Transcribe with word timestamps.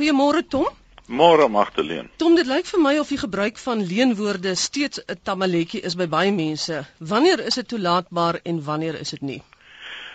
Goeiemôre 0.00 0.40
Tom. 0.48 0.64
Môre 1.12 1.44
Magdalene. 1.52 2.08
Tom, 2.16 2.32
dit 2.32 2.48
lyk 2.48 2.64
vir 2.64 2.80
my 2.80 2.92
of 3.02 3.10
die 3.12 3.18
gebruik 3.20 3.58
van 3.60 3.82
leenwoorde 3.84 4.54
steeds 4.56 5.02
'n 5.04 5.18
tamaletjie 5.28 5.82
is 5.88 5.96
by 6.00 6.06
baie 6.14 6.32
mense. 6.32 6.76
Wanneer 7.10 7.40
is 7.48 7.58
dit 7.60 7.68
toelaatbaar 7.68 8.38
en 8.50 8.62
wanneer 8.64 8.96
is 8.96 9.10
dit 9.10 9.20
nie? 9.30 9.42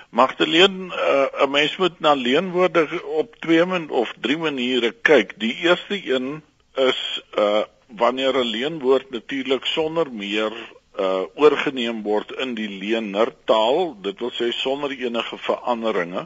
Magdalene, 0.09 0.89
uh, 0.89 1.43
'n 1.45 1.51
mens 1.51 1.77
moet 1.77 1.99
na 1.99 2.13
leenwoorde 2.13 2.83
op 3.21 3.35
twee 3.45 3.65
min 3.65 3.89
of 3.89 4.13
drie 4.21 4.37
maniere 4.37 4.91
kyk. 4.91 5.37
Die 5.39 5.53
eerste 5.53 6.01
een 6.13 6.41
is 6.73 7.21
uh 7.37 7.61
wanneer 7.87 8.33
'n 8.33 8.49
leenwoord 8.57 9.11
natuurlik 9.11 9.65
sonder 9.65 10.11
meer 10.11 10.53
uh 10.97 11.21
oorgeneem 11.35 12.01
word 12.01 12.31
in 12.31 12.55
die 12.55 12.69
leenertaal, 12.69 14.01
dit 14.01 14.19
wil 14.19 14.33
sê 14.33 14.49
sonder 14.49 14.89
enige 14.89 15.37
veranderinge. 15.37 16.25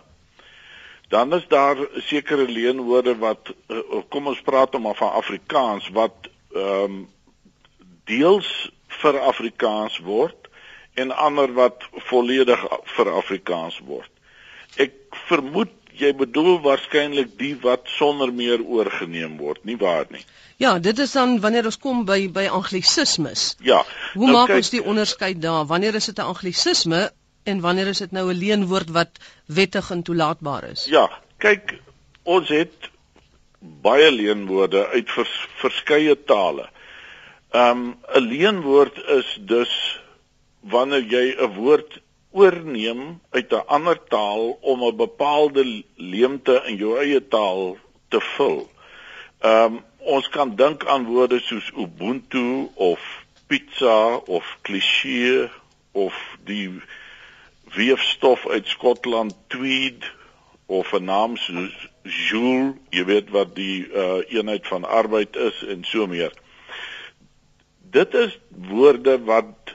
Dan 1.09 1.33
is 1.33 1.47
daar 1.49 1.77
sekere 2.05 2.45
leenwoorde 2.47 3.15
wat 3.17 3.49
uh, 3.67 3.79
kom 4.09 4.27
ons 4.27 4.41
praat 4.45 4.75
om 4.75 4.89
van 4.95 5.11
Afrikaans 5.21 5.89
wat 5.93 6.29
ehm 6.53 6.83
um, 6.83 7.07
deels 8.09 8.49
vir 9.01 9.19
Afrikaans 9.19 9.99
word 10.01 10.49
en 10.93 11.11
ander 11.11 11.53
wat 11.53 11.85
volledig 12.09 12.63
vir 12.95 13.11
Afrikaans 13.13 13.77
word. 13.85 14.09
Ek 14.81 14.95
vermoed 15.29 15.75
jy 15.99 16.11
bedoel 16.15 16.59
waarskynlik 16.63 17.35
die 17.39 17.55
wat 17.61 17.89
sonder 17.97 18.31
meer 18.33 18.61
oorgeneem 18.63 19.37
word, 19.37 19.61
nie 19.67 19.77
waar 19.79 20.07
nie? 20.13 20.23
Ja, 20.59 20.77
dit 20.79 20.99
is 20.99 21.13
dan 21.15 21.37
wanneer 21.43 21.69
ons 21.69 21.79
kom 21.79 22.03
by 22.07 22.19
by 22.35 22.47
anglisismes. 22.51 23.53
Ja. 23.63 23.83
Hoe 24.13 24.27
nou, 24.27 24.35
maak 24.37 24.51
kyk, 24.51 24.63
ons 24.63 24.73
die 24.73 24.83
onderskeid 24.83 25.41
daar? 25.43 25.65
Wanneer 25.69 25.95
is 25.99 26.09
dit 26.11 26.19
'n 26.19 26.31
anglisisme 26.33 27.09
en 27.43 27.59
wanneer 27.59 27.87
is 27.87 27.97
dit 27.97 28.11
nou 28.11 28.31
'n 28.31 28.37
leenwoord 28.37 28.89
wat 28.89 29.19
wettig 29.45 29.91
en 29.91 30.03
toelaatbaar 30.03 30.63
is? 30.63 30.85
Ja, 30.85 31.09
kyk, 31.37 31.79
ons 32.23 32.49
het 32.49 32.89
baie 33.59 34.11
leenwoorde 34.11 34.87
uit 34.87 35.09
vers, 35.11 35.47
verskeie 35.61 36.23
tale. 36.23 36.69
Ehm 37.51 37.77
um, 37.77 37.97
'n 38.15 38.19
leenwoord 38.19 38.97
is 39.07 39.37
dus 39.39 39.99
wanneer 40.59 41.03
jy 41.03 41.35
'n 41.37 41.53
woord 41.55 42.01
oorneem 42.31 43.21
uit 43.29 43.51
'n 43.53 43.67
ander 43.67 44.03
taal 44.07 44.57
om 44.61 44.83
'n 44.83 44.95
bepaalde 44.95 45.83
leemte 45.95 46.63
in 46.65 46.75
jou 46.75 46.97
eie 46.99 47.27
taal 47.27 47.77
te 48.07 48.21
vul. 48.21 48.69
Ehm 49.39 49.73
um, 49.73 49.83
ons 49.99 50.29
kan 50.29 50.55
dink 50.55 50.85
aan 50.85 51.05
woorde 51.05 51.39
soos 51.39 51.71
ubuntu 51.75 52.69
of 52.75 52.99
pizza 53.47 54.15
of 54.15 54.57
kliseë 54.61 55.49
of 55.91 56.15
die 56.45 56.81
weefstof 57.73 58.47
uit 58.47 58.67
Skotland 58.67 59.35
tweed 59.47 60.05
of 60.65 60.91
'n 60.93 61.03
naam 61.03 61.37
soos 61.37 61.89
joule, 62.03 62.75
jy 62.89 63.05
weet 63.05 63.29
wat 63.29 63.55
die 63.55 63.87
uh, 63.87 64.21
eenheid 64.27 64.67
van 64.67 64.85
arbeid 64.85 65.35
is 65.35 65.63
en 65.65 65.83
so 65.83 66.07
meer. 66.07 66.33
Dit 67.89 68.13
is 68.13 68.39
woorde 68.49 69.23
wat 69.23 69.73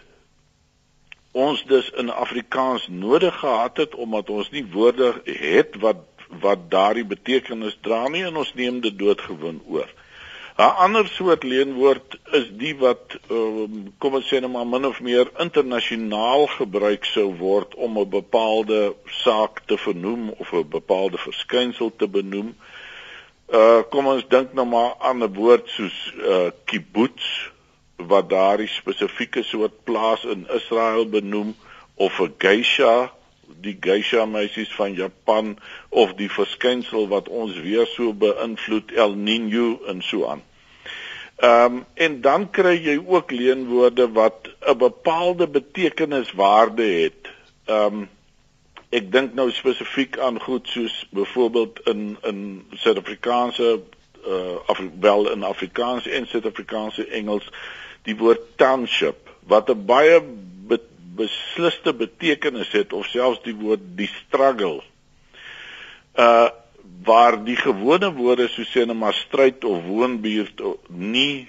ons 1.33 1.64
dus 1.64 1.91
in 1.91 2.11
Afrikaans 2.11 2.89
nodig 2.89 3.39
gehad 3.39 3.77
het 3.77 3.95
omdat 3.95 4.31
ons 4.31 4.51
nie 4.51 4.67
woorde 4.70 5.20
het 5.25 5.75
wat 5.83 6.03
wat 6.41 6.70
daardie 6.70 7.05
betekenis 7.05 7.77
dra 7.81 8.08
nie 8.08 8.25
en 8.25 8.36
ons 8.36 8.55
neem 8.55 8.81
dit 8.81 8.98
doodgewoon 8.98 9.62
oor. 9.67 9.91
'n 10.57 10.75
ander 10.85 11.07
soort 11.09 11.43
leenwoord 11.43 12.19
is 12.31 12.47
die 12.59 12.75
wat 12.79 13.17
um, 13.31 13.95
kom 13.99 14.15
ons 14.15 14.29
sê 14.31 14.39
nou 14.41 14.51
maar 14.53 14.67
min 14.67 14.87
of 14.87 15.01
meer 15.03 15.31
internasionaal 15.43 16.47
gebruik 16.53 17.09
sou 17.11 17.33
word 17.41 17.75
om 17.75 17.99
'n 17.99 18.11
bepaalde 18.11 18.95
saak 19.23 19.65
te 19.67 19.79
vernoem 19.87 20.29
of 20.29 20.53
'n 20.53 20.69
bepaalde 20.69 21.19
verskynsel 21.19 21.91
te 21.97 22.09
benoem. 22.09 22.55
Uh 23.51 23.83
kom 23.91 24.07
ons 24.07 24.29
dink 24.29 24.55
nou 24.55 24.67
maar 24.67 24.95
aan 24.99 25.27
'n 25.27 25.35
woord 25.35 25.67
soos 25.69 26.15
uh 26.23 26.51
kibbutz 26.65 27.51
wat 27.97 28.31
daardie 28.31 28.71
spesifieke 28.71 29.43
soort 29.43 29.85
plaas 29.85 30.25
in 30.25 30.47
Israel 30.55 31.09
benoem 31.09 31.57
of 31.95 32.20
'n 32.20 32.35
geisha 32.39 33.11
die 33.61 33.77
geisha 33.81 34.25
meisies 34.27 34.75
van 34.75 34.95
Japan 34.95 35.59
of 35.89 36.15
die 36.15 36.31
verskynsel 36.31 37.09
wat 37.09 37.29
ons 37.29 37.61
weer 37.61 37.87
so 37.87 38.13
beïnvloed 38.13 38.93
El 38.93 39.15
Niño 39.15 39.79
en 39.89 40.03
so 40.03 40.27
aan. 40.29 40.43
Ehm 41.37 41.75
um, 41.75 41.85
en 41.95 42.21
dan 42.21 42.51
kry 42.51 42.77
jy 42.79 42.99
ook 43.07 43.31
leenwoorde 43.31 44.11
wat 44.13 44.51
'n 44.61 44.79
bepaalde 44.79 45.49
betekeniswaarde 45.49 46.83
het. 46.83 47.33
Ehm 47.65 47.95
um, 47.95 48.09
ek 48.91 49.13
dink 49.13 49.35
nou 49.35 49.51
spesifiek 49.51 50.19
aan 50.19 50.41
goed 50.41 50.69
soos 50.69 51.07
byvoorbeeld 51.11 51.81
in 51.91 52.17
in 52.23 52.67
Suid-Afrikaanse 52.71 53.81
uh 54.27 54.57
of 54.67 54.81
wel 55.01 55.31
in 55.31 55.43
Afrikaans 55.43 56.07
en 56.07 56.27
Suid-Afrikaanse 56.27 57.07
Engels 57.07 57.49
die 58.03 58.17
woord 58.17 58.41
township 58.57 59.31
wat 59.47 59.69
'n 59.71 59.85
baie 59.87 60.23
besliste 61.17 61.95
betekenis 61.95 62.73
het 62.73 62.92
of 62.92 63.07
selfs 63.13 63.42
die 63.47 63.57
woord 63.58 63.86
die 63.98 64.11
struggle 64.20 64.83
uh 66.19 66.51
waar 67.05 67.36
die 67.45 67.57
gewone 67.57 68.08
woorde 68.14 68.47
soos 68.48 68.70
sê 68.73 68.85
net 68.86 68.97
maar 68.97 69.17
stryd 69.17 69.64
of 69.64 69.83
woonbuurt 69.85 70.61
nie 70.89 71.48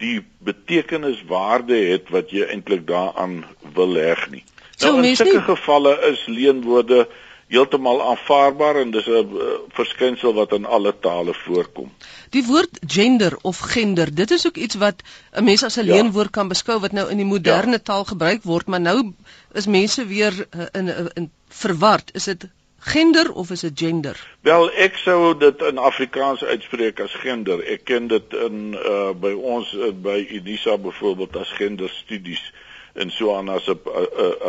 die 0.00 0.20
betekeniswaarde 0.44 1.76
het 1.90 2.10
wat 2.14 2.32
jy 2.32 2.46
eintlik 2.52 2.84
daaraan 2.88 3.40
wil 3.76 3.96
heg 3.96 4.26
nie. 4.30 4.42
So 4.76 4.92
nou, 4.92 5.04
in 5.04 5.16
sulke 5.16 5.42
gevalle 5.46 5.94
is 6.10 6.26
leenwoorde 6.28 7.06
heeltemal 7.46 8.02
aanvaarbaar 8.02 8.76
en 8.76 8.90
dis 8.90 9.06
'n 9.06 9.10
uh, 9.12 9.58
verskynsel 9.78 10.34
wat 10.34 10.52
in 10.52 10.64
alle 10.64 10.94
tale 11.00 11.34
voorkom. 11.34 11.92
Die 12.30 12.44
woord 12.44 12.78
gender 12.86 13.38
of 13.42 13.58
gender, 13.58 14.14
dit 14.14 14.30
is 14.30 14.46
ook 14.46 14.56
iets 14.56 14.74
wat 14.74 15.02
'n 15.32 15.44
mens 15.44 15.62
as 15.62 15.76
'n 15.76 15.84
ja. 15.84 15.94
leenwoord 15.94 16.30
kan 16.30 16.48
beskou 16.48 16.80
wat 16.80 16.92
nou 16.92 17.10
in 17.10 17.16
die 17.16 17.26
moderne 17.26 17.78
ja. 17.78 17.78
taal 17.78 18.04
gebruik 18.04 18.42
word, 18.42 18.66
maar 18.66 18.80
nou 18.80 19.12
is 19.52 19.66
mense 19.66 20.06
weer 20.06 20.46
uh, 20.50 20.66
in 20.72 20.88
in, 20.88 21.10
in 21.14 21.30
verward. 21.48 22.10
Is 22.14 22.24
dit 22.24 22.48
gender 22.78 23.32
of 23.32 23.50
is 23.50 23.60
dit 23.60 23.78
gender? 23.78 24.16
Wel, 24.40 24.70
ek 24.70 24.96
sou 24.96 25.38
dit 25.38 25.62
in 25.62 25.78
Afrikaans 25.78 26.44
uitspreek 26.44 27.00
as 27.00 27.14
gender. 27.14 27.62
Ek 27.64 27.84
ken 27.84 28.06
dit 28.06 28.32
in 28.32 28.74
uh 28.74 29.10
by 29.14 29.32
ons 29.32 29.72
uh, 29.74 29.90
by 29.90 30.26
Unisa 30.30 30.76
byvoorbeeld 30.78 31.36
as 31.36 31.50
genderstudies 31.52 32.52
en 32.92 33.10
so 33.10 33.34
aan 33.36 33.48
as 33.48 33.66
'n 33.68 33.78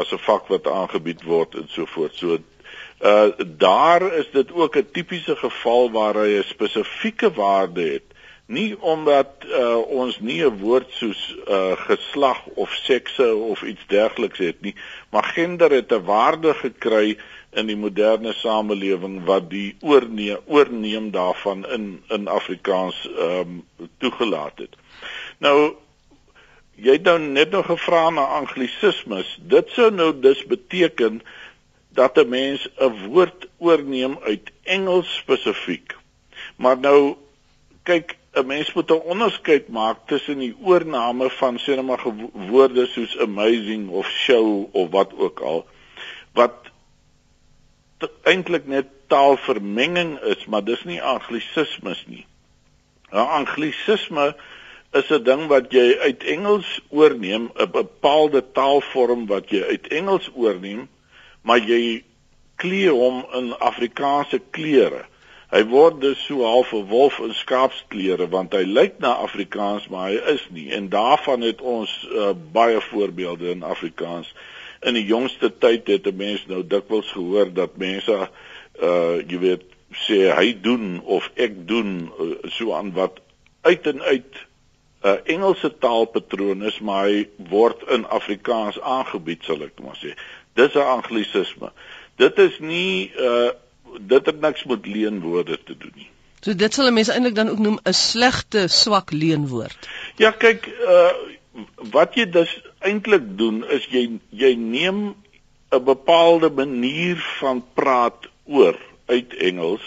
as 0.02 0.12
'n 0.12 0.18
vak 0.18 0.48
wat 0.48 0.68
aangebied 0.68 1.24
word 1.24 1.56
en 1.56 1.68
so 1.68 1.86
voort. 1.86 2.16
So 2.16 2.38
uh 3.02 3.30
daar 3.46 4.14
is 4.14 4.30
dit 4.32 4.54
ook 4.54 4.76
'n 4.76 4.90
tipiese 4.92 5.36
geval 5.36 5.92
waar 5.92 6.16
hy 6.16 6.38
'n 6.38 6.44
spesifieke 6.44 7.32
waarde 7.32 7.82
het. 7.82 8.04
Nie 8.46 8.82
omdat 8.82 9.32
uh 9.46 9.78
ons 9.78 10.20
nie 10.20 10.44
'n 10.46 10.58
woord 10.58 10.92
soos 10.92 11.38
uh 11.48 11.72
geslag 11.78 12.46
of 12.46 12.74
sekse 12.74 13.36
of 13.36 13.62
iets 13.62 13.88
dergeliks 13.88 14.40
het 14.40 14.62
nie, 14.62 14.76
maar 15.10 15.24
gender 15.24 15.72
het 15.72 15.92
'n 15.92 16.04
waarde 16.04 16.54
gekry 16.54 17.18
in 17.52 17.68
die 17.68 17.78
moderne 17.78 18.34
samelewing 18.34 19.24
wat 19.26 19.50
die 19.50 19.76
oorneem 19.82 20.38
oorneem 20.46 21.12
daarvan 21.12 21.66
in 21.70 22.04
in 22.08 22.28
Afrikaans 22.28 23.10
ehm 23.18 23.40
um, 23.40 23.88
toegelaat 23.98 24.58
het. 24.58 24.76
Nou 25.38 25.76
jy 26.76 26.92
het 27.00 27.04
nou 27.04 27.20
net 27.20 27.52
nog 27.52 27.66
gevra 27.66 28.10
na 28.10 28.22
anglisismes. 28.22 29.38
Dit 29.42 29.70
sou 29.74 29.92
nou 29.92 30.12
dus 30.20 30.46
beteken 30.46 31.22
dat 31.98 32.18
'n 32.18 32.30
mens 32.30 32.62
'n 32.78 32.94
woord 33.10 33.48
oorneem 33.58 34.18
uit 34.22 34.52
Engels 34.64 35.16
spesifiek. 35.16 35.96
Maar 36.56 36.78
nou 36.80 37.16
kyk, 37.84 38.18
'n 38.34 38.46
mens 38.46 38.74
moet 38.74 38.92
'n 38.92 39.08
onderskeid 39.14 39.68
maak 39.68 39.98
tussen 40.06 40.38
die 40.38 40.56
oorname 40.62 41.30
van 41.30 41.58
sê 41.58 41.76
net 41.76 41.86
maar 41.86 42.04
woorde 42.50 42.86
soos 42.86 43.18
amazing 43.20 43.90
of 43.90 44.08
show 44.10 44.70
of 44.72 44.90
wat 44.90 45.12
ook 45.18 45.40
al 45.40 45.66
wat 46.34 46.56
eintlik 48.24 48.66
net 48.68 48.88
taalvermenging 49.08 50.20
is, 50.20 50.46
maar 50.46 50.64
dis 50.64 50.84
nie 50.84 51.02
anglisismes 51.02 52.04
nie. 52.06 52.26
'n 53.12 53.28
Anglisisme 53.40 54.36
is 54.92 55.10
'n 55.10 55.24
ding 55.24 55.48
wat 55.48 55.72
jy 55.72 55.98
uit 56.00 56.24
Engels 56.24 56.82
oorneem, 56.90 57.50
'n 57.56 57.72
bepaalde 57.72 58.52
taalvorm 58.52 59.26
wat 59.26 59.50
jy 59.50 59.64
uit 59.64 59.88
Engels 59.88 60.30
oorneem 60.34 60.88
maar 61.48 61.64
jy 61.64 62.04
klee 62.60 62.92
hom 62.92 63.22
in 63.38 63.54
Afrikaanse 63.64 64.42
klere. 64.52 65.06
Hy 65.48 65.62
word 65.72 66.02
dus 66.04 66.20
so 66.28 66.44
half 66.44 66.74
'n 66.76 66.90
wolf 66.92 67.20
in 67.24 67.34
skaapsklere 67.34 68.28
want 68.28 68.54
hy 68.54 68.66
lyk 68.68 69.00
na 69.00 69.14
Afrikaans 69.24 69.88
maar 69.88 70.10
hy 70.10 70.18
is 70.34 70.44
nie 70.52 70.68
en 70.76 70.90
daarvan 70.92 71.42
het 71.42 71.62
ons 71.62 71.92
uh, 72.12 72.34
baie 72.52 72.82
voorbeelde 72.90 73.54
in 73.56 73.64
Afrikaans. 73.64 74.34
In 74.84 75.00
die 75.00 75.06
jongste 75.06 75.54
tyd 75.58 75.88
het 75.88 76.08
'n 76.08 76.18
mens 76.18 76.44
nou 76.48 76.64
dikwels 76.68 77.12
gehoor 77.12 77.54
dat 77.54 77.78
mense 77.78 78.18
uh 78.82 79.16
jy 79.24 79.40
weet 79.40 79.64
sê 80.08 80.36
hy 80.36 80.58
doen 80.62 81.00
of 81.06 81.32
ek 81.36 81.68
doen 81.68 82.12
uh, 82.20 82.36
so 82.52 82.74
aan 82.74 82.92
wat 82.94 83.24
uit 83.62 83.88
en 83.88 84.02
uit 84.02 84.34
'n 85.04 85.08
uh, 85.08 85.16
Engelse 85.24 85.78
taalpatroon 85.80 86.64
is 86.64 86.80
maar 86.80 87.08
hy 87.08 87.28
word 87.50 87.88
in 87.88 88.06
Afrikaans 88.06 88.82
aangebied 88.82 89.44
sal 89.44 89.64
ek 89.64 89.80
maar 89.80 89.96
sê. 89.96 90.12
Dis 90.58 90.74
'n 90.74 90.90
anglisisme. 90.98 91.72
Dit 92.18 92.38
is 92.38 92.60
nie 92.60 93.14
uh 93.16 93.50
dit 94.00 94.26
het 94.26 94.40
niks 94.42 94.64
met 94.64 94.86
leenwoorde 94.86 95.58
te 95.64 95.76
doen 95.78 95.94
nie. 95.96 96.10
So 96.42 96.54
dit 96.54 96.74
sal 96.74 96.88
'n 96.88 96.94
mens 96.94 97.10
eintlik 97.10 97.36
dan 97.36 97.50
ook 97.50 97.60
noem 97.60 97.80
'n 97.84 97.94
slegte 97.94 98.68
swak 98.68 99.12
leenwoord. 99.12 99.90
Ja, 100.16 100.32
kyk, 100.32 100.68
uh 100.68 101.14
wat 101.92 102.14
jy 102.16 102.30
dus 102.30 102.62
eintlik 102.80 103.38
doen 103.38 103.66
is 103.70 103.86
jy 103.90 104.20
jy 104.30 104.54
neem 104.56 105.16
'n 105.70 105.84
bepaalde 105.84 106.50
manier 106.50 107.18
van 107.40 107.64
praat 107.74 108.28
oor 108.46 108.78
uit 109.06 109.34
Engels. 109.34 109.86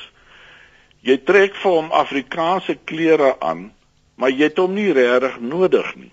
Jy 1.00 1.17
trek 1.25 1.55
vir 1.55 1.70
hom 1.70 1.90
Afrikaanse 1.90 2.76
klere 2.84 3.40
aan, 3.40 3.72
maar 4.14 4.31
jy 4.31 4.50
het 4.50 4.58
hom 4.61 4.75
nie 4.75 4.93
regtig 4.93 5.40
nodig 5.40 5.94
nie. 5.96 6.12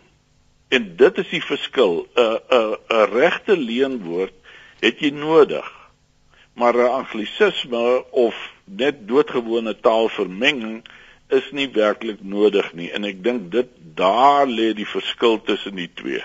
En 0.69 0.95
dit 0.95 1.17
is 1.17 1.29
die 1.29 1.43
verskil. 1.43 2.07
'n 2.15 2.39
'n 2.49 2.75
'n 2.89 3.09
regte 3.11 3.57
leenwoord 3.57 4.33
het 4.79 4.99
jy 4.99 5.09
nodig. 5.09 5.65
Maar 6.53 6.75
'n 6.75 6.93
anglisisme 7.01 8.05
of 8.11 8.35
net 8.65 9.07
doodgewone 9.07 9.79
taalvermenging 9.79 10.83
is 11.29 11.51
nie 11.51 11.69
werklik 11.69 12.23
nodig 12.23 12.73
nie 12.73 12.91
en 12.91 13.03
ek 13.03 13.23
dink 13.23 13.51
dit 13.51 13.67
daar 13.95 14.47
lê 14.47 14.73
die 14.73 14.87
verskil 14.87 15.41
tussen 15.41 15.75
die 15.75 15.91
twee. 15.93 16.23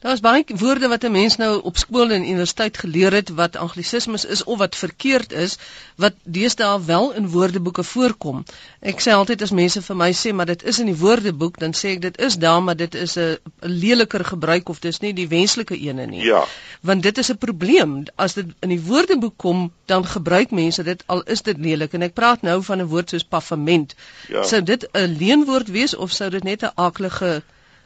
Daar's 0.00 0.20
baie 0.24 0.44
woorde 0.56 0.88
wat 0.88 1.02
'n 1.04 1.12
mens 1.12 1.36
nou 1.36 1.62
op 1.62 1.76
skool 1.76 2.10
en 2.10 2.22
universiteit 2.28 2.78
geleer 2.78 3.12
het 3.12 3.28
wat 3.28 3.56
anglisismes 3.56 4.24
is 4.24 4.44
of 4.44 4.58
wat 4.58 4.76
verkeerd 4.76 5.32
is 5.32 5.58
wat 5.96 6.14
deesdae 6.22 6.84
wel 6.84 7.12
in 7.12 7.28
woordeboeke 7.28 7.84
voorkom. 7.84 8.44
Ek 8.80 9.00
sê 9.00 9.12
altyd 9.12 9.42
as 9.42 9.50
mense 9.50 9.82
vir 9.82 9.96
my 9.96 10.08
sê 10.12 10.32
maar 10.32 10.46
dit 10.46 10.62
is 10.62 10.78
in 10.78 10.86
die 10.86 10.96
woordeboek, 10.96 11.58
dan 11.58 11.76
sê 11.76 11.92
ek 11.96 12.00
dit 12.00 12.18
is 12.18 12.36
daar 12.36 12.62
maar 12.62 12.76
dit 12.76 12.94
is 12.94 13.18
'n 13.18 13.36
leliker 13.60 14.24
gebruik 14.24 14.68
of 14.68 14.80
dis 14.80 15.00
nie 15.00 15.12
die 15.12 15.28
wenslike 15.28 15.76
ene 15.76 16.06
nie. 16.06 16.24
Ja. 16.24 16.46
Want 16.80 17.02
dit 17.02 17.18
is 17.18 17.30
'n 17.30 17.36
probleem. 17.36 18.04
As 18.16 18.34
dit 18.34 18.46
in 18.60 18.68
die 18.68 18.80
woordeboek 18.80 19.36
kom, 19.36 19.72
dan 19.84 20.06
gebruik 20.06 20.50
mense 20.50 20.82
dit 20.82 21.02
al 21.06 21.22
is 21.22 21.42
dit 21.42 21.58
lelik 21.58 21.92
en 21.92 22.02
ek 22.02 22.14
praat 22.14 22.42
nou 22.42 22.62
van 22.62 22.80
'n 22.80 22.88
woord 22.88 23.10
soos 23.10 23.24
pavement. 23.24 23.94
Ja. 24.28 24.42
Sou 24.42 24.62
dit 24.62 24.88
'n 24.92 25.16
leenwoord 25.18 25.68
wees 25.68 25.96
of 25.96 26.10
sou 26.10 26.30
dit 26.30 26.42
net 26.42 26.62
'n 26.62 26.72
aaklige 26.74 27.42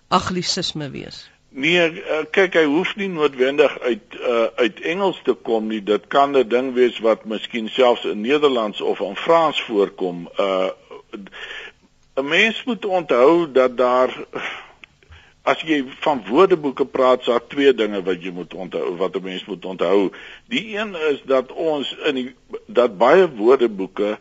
anglisisme 0.08 0.90
wees? 0.90 1.33
Nee, 1.55 2.03
uh, 2.03 2.25
kyk 2.35 2.56
hy 2.59 2.65
hoef 2.67 2.97
nie 2.99 3.06
noodwendig 3.09 3.75
uit 3.87 4.17
uh, 4.19 4.47
uit 4.59 4.81
Engels 4.91 5.21
te 5.23 5.37
kom 5.47 5.69
nie. 5.71 5.83
Dit 5.87 6.09
kan 6.11 6.35
'n 6.35 6.49
ding 6.49 6.73
wees 6.75 6.99
wat 6.99 7.25
miskien 7.31 7.69
selfs 7.69 8.05
in 8.05 8.21
Nederlands 8.21 8.81
of 8.81 9.01
in 9.01 9.17
Frans 9.17 9.62
voorkom. 9.62 10.29
'n 10.35 10.43
uh, 10.43 12.25
Mens 12.25 12.65
moet 12.65 12.85
onthou 12.85 13.53
dat 13.53 13.77
daar 13.77 14.11
as 15.43 15.61
jy 15.61 15.85
van 16.01 16.23
woordeboeke 16.27 16.87
praat, 16.87 17.21
is 17.21 17.27
daar 17.27 17.47
twee 17.47 17.75
dinge 17.75 18.03
wat 18.03 18.23
jy 18.23 18.33
moet 18.33 18.55
onthou, 18.55 18.97
wat 18.97 19.17
'n 19.17 19.23
mens 19.23 19.45
moet 19.45 19.65
onthou. 19.65 20.11
Die 20.49 20.79
een 20.79 20.95
is 20.95 21.23
dat 21.25 21.53
ons 21.53 21.97
in 22.05 22.15
die 22.15 22.35
dat 22.67 22.99
baie 22.99 23.31
woordeboeke 23.31 24.19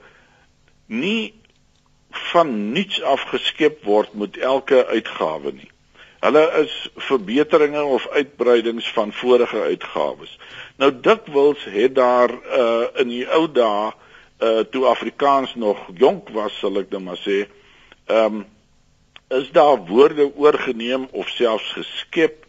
nie 0.85 1.33
van 2.09 2.71
niets 2.71 3.01
af 3.01 3.21
geskep 3.21 3.83
word 3.83 4.13
met 4.13 4.37
elke 4.37 4.85
uitgawe 4.85 5.51
nie. 5.51 5.72
Hulle 6.23 6.43
is 6.61 6.73
verbeteringe 6.95 7.83
of 7.83 8.07
uitbreidings 8.07 8.91
van 8.95 9.11
vorige 9.13 9.61
uitgawes. 9.61 10.37
Nou 10.79 10.91
dikwels 11.01 11.65
het 11.67 11.95
daar 11.95 12.31
uh 12.31 12.85
in 13.01 13.11
die 13.11 13.25
ou 13.27 13.43
dae 13.51 13.91
uh 14.39 14.63
toe 14.71 14.85
Afrikaans 14.87 15.55
nog 15.55 15.81
jonk 15.99 16.31
was, 16.31 16.55
sal 16.59 16.79
ek 16.79 16.93
net 16.95 17.03
maar 17.03 17.19
sê, 17.19 17.43
ehm 18.07 18.39
um, 18.39 18.45
is 19.33 19.49
daar 19.51 19.83
woorde 19.89 20.29
oorgeneem 20.35 21.07
of 21.11 21.27
selfs 21.29 21.73
geskep 21.75 22.45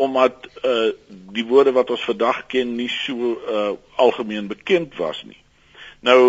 omdat 0.00 0.48
uh 0.64 0.88
die 1.36 1.44
woorde 1.44 1.76
wat 1.76 1.90
ons 1.90 2.08
vandag 2.08 2.46
ken 2.48 2.74
nie 2.80 2.88
so 2.88 3.36
uh 3.36 3.70
algemeen 4.00 4.48
bekend 4.48 4.96
was 4.96 5.24
nie. 5.28 5.40
Nou 6.00 6.24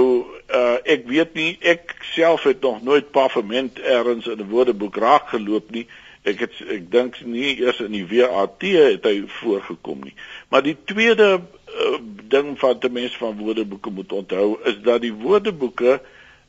uh 0.52 0.78
ek 0.84 1.08
weet 1.08 1.40
nie 1.40 1.56
ek 1.64 1.96
self 2.12 2.44
het 2.44 2.60
nog 2.62 2.84
nooit 2.84 3.12
pavement 3.16 3.80
ergens 3.80 4.28
in 4.28 4.44
'n 4.44 4.52
woordeboek 4.52 4.96
raak 4.96 5.32
geloop 5.32 5.72
nie 5.72 5.88
ek 6.24 6.40
het 6.46 6.58
ek 6.70 6.90
dink 6.94 7.20
nie 7.26 7.56
eers 7.58 7.80
in 7.82 7.96
die 7.96 8.06
WAT 8.06 8.62
het 8.62 9.06
hy 9.10 9.24
voorgekom 9.42 10.04
nie. 10.06 10.16
Maar 10.50 10.64
die 10.66 10.78
tweede 10.86 11.30
uh, 11.42 11.98
ding 12.30 12.54
wat 12.62 12.86
mense 12.92 13.18
van 13.18 13.38
woordeboeke 13.40 13.90
moet 13.90 14.12
onthou 14.14 14.60
is 14.70 14.78
dat 14.86 15.02
die 15.02 15.14
woordeboeke 15.14 16.00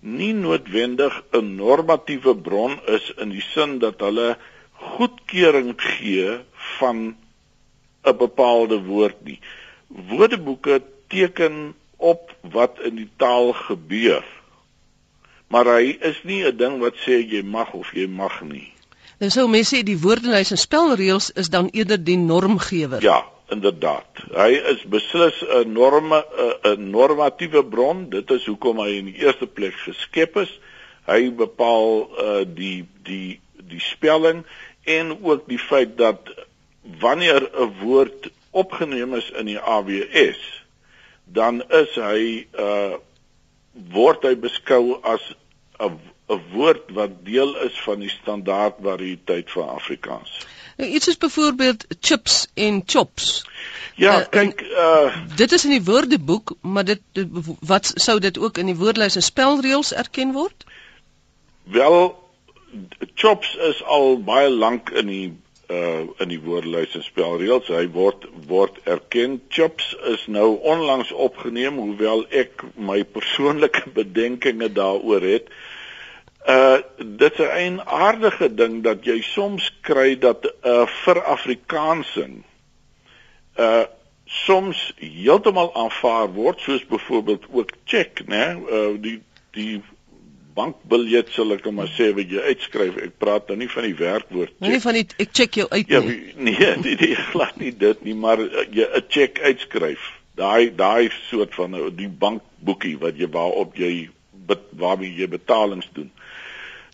nie 0.02 0.32
noodwendig 0.34 1.22
'n 1.32 1.54
normatiewe 1.56 2.34
bron 2.36 2.80
is 2.86 3.12
in 3.16 3.30
die 3.30 3.44
sin 3.54 3.78
dat 3.78 4.00
hulle 4.00 4.36
goedkeuring 4.72 5.74
gee 5.78 6.38
van 6.78 7.16
'n 8.04 8.16
bepaalde 8.16 8.82
woord 8.82 9.24
nie. 9.24 9.40
Woordeboeke 9.86 10.82
teken 11.08 11.74
op 11.96 12.34
wat 12.40 12.80
in 12.80 12.96
die 12.96 13.10
taal 13.16 13.52
gebeur. 13.52 14.24
Maar 15.46 15.66
hy 15.78 15.96
is 16.00 16.22
nie 16.24 16.44
'n 16.44 16.56
ding 16.56 16.78
wat 16.80 16.96
sê 17.06 17.22
jy 17.22 17.42
mag 17.42 17.72
of 17.72 17.94
jy 17.94 18.06
mag 18.06 18.42
nie. 18.42 18.72
Nou 19.20 19.30
sou 19.30 19.46
mense 19.48 19.76
sê 19.76 19.82
die 19.86 19.98
woordelys 19.98 20.50
en 20.54 20.60
spelreëls 20.60 21.30
is 21.40 21.50
dan 21.52 21.68
eerder 21.72 22.00
die 22.04 22.16
normgewer. 22.18 23.02
Ja, 23.04 23.20
inderdaad. 23.52 24.24
Hy 24.32 24.50
is 24.72 24.82
beslis 24.88 25.42
'n 25.42 25.72
norme 25.72 26.24
'n 26.64 26.90
normatiewe 26.90 27.64
bron. 27.64 28.08
Dit 28.10 28.30
is 28.30 28.46
hoekom 28.46 28.78
hy 28.78 28.90
in 28.98 29.04
die 29.04 29.20
eerste 29.24 29.46
plek 29.46 29.74
geskep 29.74 30.36
is. 30.36 30.58
Hy 31.06 31.30
bepaal 31.30 32.08
uh 32.18 32.44
die 32.46 32.86
die 33.02 33.40
die 33.56 33.80
spelling 33.80 34.44
en 34.84 35.18
ook 35.22 35.48
die 35.48 35.58
feit 35.58 35.96
dat 35.98 36.20
wanneer 37.00 37.50
'n 37.52 37.72
woord 37.82 38.30
opgeneem 38.50 39.14
is 39.14 39.30
in 39.30 39.46
die 39.46 39.60
AWS, 39.60 40.40
dan 41.24 41.62
is 41.68 41.94
hy 41.94 42.46
uh 42.58 42.94
word 43.72 44.22
hy 44.22 44.34
beskou 44.36 44.98
as 45.02 45.22
'n 45.78 45.98
'n 46.32 46.42
woord 46.52 46.90
wat 46.96 47.24
deel 47.24 47.56
is 47.68 47.80
van 47.84 48.00
die 48.00 48.10
standaard 48.10 48.74
variëteit 48.82 49.50
van 49.50 49.68
Afrikaans. 49.68 50.46
Nou 50.76 50.90
iets 50.90 51.08
is 51.08 51.18
byvoorbeeld 51.18 51.86
chips 52.00 52.46
en 52.54 52.82
chops. 52.86 53.44
Ja, 53.94 54.20
uh, 54.20 54.28
kyk, 54.28 54.60
uh 54.60 55.16
dit 55.36 55.52
is 55.52 55.64
in 55.64 55.70
die 55.76 55.84
woordeboek, 55.84 56.54
maar 56.60 56.84
dit, 56.84 57.00
dit 57.12 57.28
wat 57.60 57.92
sou 57.94 58.18
dit 58.20 58.38
ook 58.38 58.58
in 58.58 58.66
die 58.66 58.76
woordelys 58.76 59.16
en 59.16 59.22
spelreëls 59.22 59.92
erken 59.92 60.32
word? 60.32 60.64
Wel 61.62 61.98
chops 63.14 63.56
is 63.56 63.82
al 63.84 64.22
baie 64.24 64.50
lank 64.50 64.90
in 64.90 65.06
die 65.12 65.28
uh 65.68 66.08
in 66.24 66.32
die 66.32 66.40
woordelys 66.40 66.96
en 66.96 67.04
spelreëls. 67.04 67.68
Hy 67.68 67.84
word 67.92 68.24
word 68.48 68.80
erken. 68.84 69.40
Chops 69.48 69.92
is 70.14 70.24
nou 70.26 70.56
onlangs 70.56 71.12
opgeneem, 71.12 71.76
hoewel 71.76 72.24
ek 72.30 72.64
my 72.76 73.02
persoonlike 73.04 73.84
bedenkinge 74.00 74.72
daaroor 74.72 75.30
het. 75.34 75.52
Uh 75.52 75.70
Uh 76.46 76.78
dit 76.98 77.38
is 77.38 77.46
'n 77.70 77.80
aardige 77.80 78.54
ding 78.54 78.82
dat 78.82 79.04
jy 79.04 79.20
soms 79.22 79.78
kry 79.80 80.18
dat 80.18 80.54
uh, 80.64 80.86
vir 80.86 81.22
Afrikaansing 81.22 82.42
uh 83.56 83.84
soms 84.24 84.92
heeltemal 84.96 85.74
aanvaar 85.74 86.32
word 86.32 86.60
soos 86.60 86.86
byvoorbeeld 86.86 87.44
ook 87.50 87.70
check, 87.84 88.22
né? 88.26 88.58
Uh 88.70 89.00
die 89.00 89.22
die 89.50 89.82
bankbiljet 90.54 91.30
sal 91.32 91.52
ek 91.52 91.68
maar 91.70 91.90
sê 91.92 92.10
wat 92.16 92.30
jy 92.30 92.40
uitskryf. 92.40 92.96
Ek 92.96 93.18
praat 93.18 93.48
nou 93.48 93.58
nie 93.60 93.68
van 93.72 93.86
die 93.86 93.96
werkwoord 93.96 94.52
check. 94.56 94.68
Nie 94.68 94.80
van 94.84 94.98
die 94.98 95.06
ek 95.24 95.32
check 95.32 95.60
jou 95.60 95.68
uit 95.68 95.88
ja, 95.88 96.00
nie. 96.00 96.16
Ja, 96.16 96.42
nee, 96.48 96.72
nee, 96.82 96.96
nee, 97.00 97.14
glad 97.30 97.56
nie 97.60 97.72
dit 97.76 98.02
nie, 98.08 98.14
maar 98.14 98.40
uh, 98.40 98.66
jy 98.70 98.88
'n 98.88 99.06
check 99.08 99.40
uitskryf. 99.40 100.10
Daai 100.34 100.74
daai 100.74 101.10
soort 101.28 101.54
van 101.54 101.74
uh, 101.74 101.86
die 101.92 102.08
bankboekie 102.08 102.98
wat 102.98 103.20
jy 103.20 103.28
waarop 103.30 103.76
jy 103.76 104.10
waarmee 104.76 105.14
jy 105.14 105.28
betalings 105.28 105.88
doen. 105.92 106.10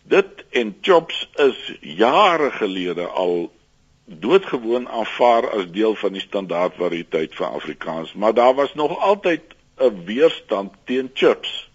Dit 0.09 0.45
en 0.51 0.77
jobs 0.81 1.29
is 1.35 1.79
jare 1.81 2.51
gelede 2.51 3.07
al 3.07 3.51
doodgewoon 4.05 4.89
aanvaar 4.89 5.51
as 5.51 5.71
deel 5.71 5.95
van 5.95 6.13
die 6.17 6.25
standaard 6.25 6.79
variëteit 6.81 7.35
van 7.35 7.53
Afrikaans, 7.61 8.13
maar 8.13 8.35
daar 8.35 8.55
was 8.55 8.75
nog 8.75 8.99
altyd 8.99 9.43
'n 9.77 10.05
weerstand 10.05 10.73
teen 10.85 11.11
chips. 11.15 11.69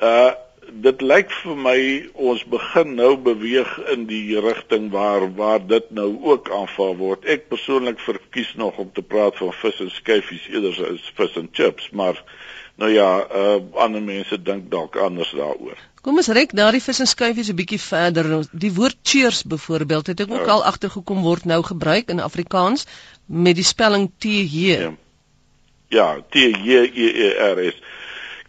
Uh 0.00 0.32
dit 0.72 1.00
lyk 1.00 1.30
vir 1.42 1.56
my 1.58 1.78
ons 2.14 2.44
begin 2.44 2.94
nou 2.94 3.16
beweeg 3.16 3.70
in 3.92 4.06
die 4.06 4.40
rigting 4.40 4.90
waar 4.90 5.34
waar 5.34 5.66
dit 5.66 5.90
nou 5.90 6.18
ook 6.22 6.50
aanvaar 6.50 6.96
word. 6.96 7.24
Ek 7.24 7.48
persoonlik 7.48 8.00
verkies 8.00 8.54
nog 8.54 8.78
om 8.78 8.92
te 8.92 9.02
praat 9.02 9.36
van 9.36 9.52
vis 9.52 9.80
en 9.80 9.90
skyfies 9.90 10.48
eerder 10.48 10.92
as 10.92 11.12
vis 11.18 11.36
en 11.36 11.48
chips, 11.52 11.90
maar 11.90 12.22
nou 12.74 12.90
ja, 12.90 13.26
uh 13.42 13.58
ander 13.74 14.02
mense 14.02 14.42
dink 14.42 14.70
dalk 14.70 14.96
anders 14.96 15.34
daaroor. 15.36 15.78
Kom 16.02 16.18
ons 16.18 16.32
rek 16.34 16.50
daardie 16.58 16.82
vis 16.82 16.98
en 17.02 17.06
skyfies 17.06 17.48
'n 17.52 17.58
bietjie 17.58 17.78
verder. 17.80 18.26
Die 18.50 18.72
woord 18.74 18.98
cheers 19.06 19.42
byvoorbeeld 19.46 20.06
het 20.10 20.20
ek 20.24 20.32
ook 20.34 20.46
ja. 20.46 20.54
al 20.54 20.64
agtergekom 20.70 21.22
word 21.22 21.44
nou 21.44 21.62
gebruik 21.62 22.10
in 22.10 22.20
Afrikaans 22.20 22.86
met 23.26 23.54
die 23.54 23.64
spelling 23.64 24.10
T 24.18 24.24
H. 24.54 24.56
Ja, 24.66 24.90
ja 25.88 26.08
T 26.30 26.34
H 26.34 26.66
E 27.04 27.06
E 27.26 27.28
R 27.52 27.62
S. 27.70 27.78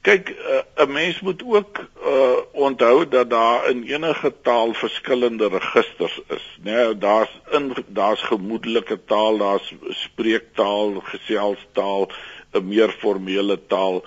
Kyk, 0.01 0.29
eh, 0.29 0.63
'n 0.83 0.89
uh, 0.89 0.93
mens 0.93 1.19
moet 1.21 1.43
ook 1.45 1.79
uh, 2.05 2.41
onthou 2.51 3.07
dat 3.07 3.29
daar 3.29 3.69
in 3.69 3.83
enige 3.83 4.33
taal 4.41 4.73
verskillende 4.73 5.47
registers 5.47 6.19
is, 6.27 6.45
né? 6.63 6.71
Nee, 6.71 6.97
daar's 6.97 7.39
in 7.51 7.73
daar's 7.87 8.21
gemoedelike 8.21 8.99
taal, 9.05 9.37
daar's 9.37 9.73
spreektaal, 9.89 10.99
geselstaal, 10.99 12.09
'n 12.51 12.67
meer 12.67 12.89
formele 12.89 13.59
taal 13.67 14.03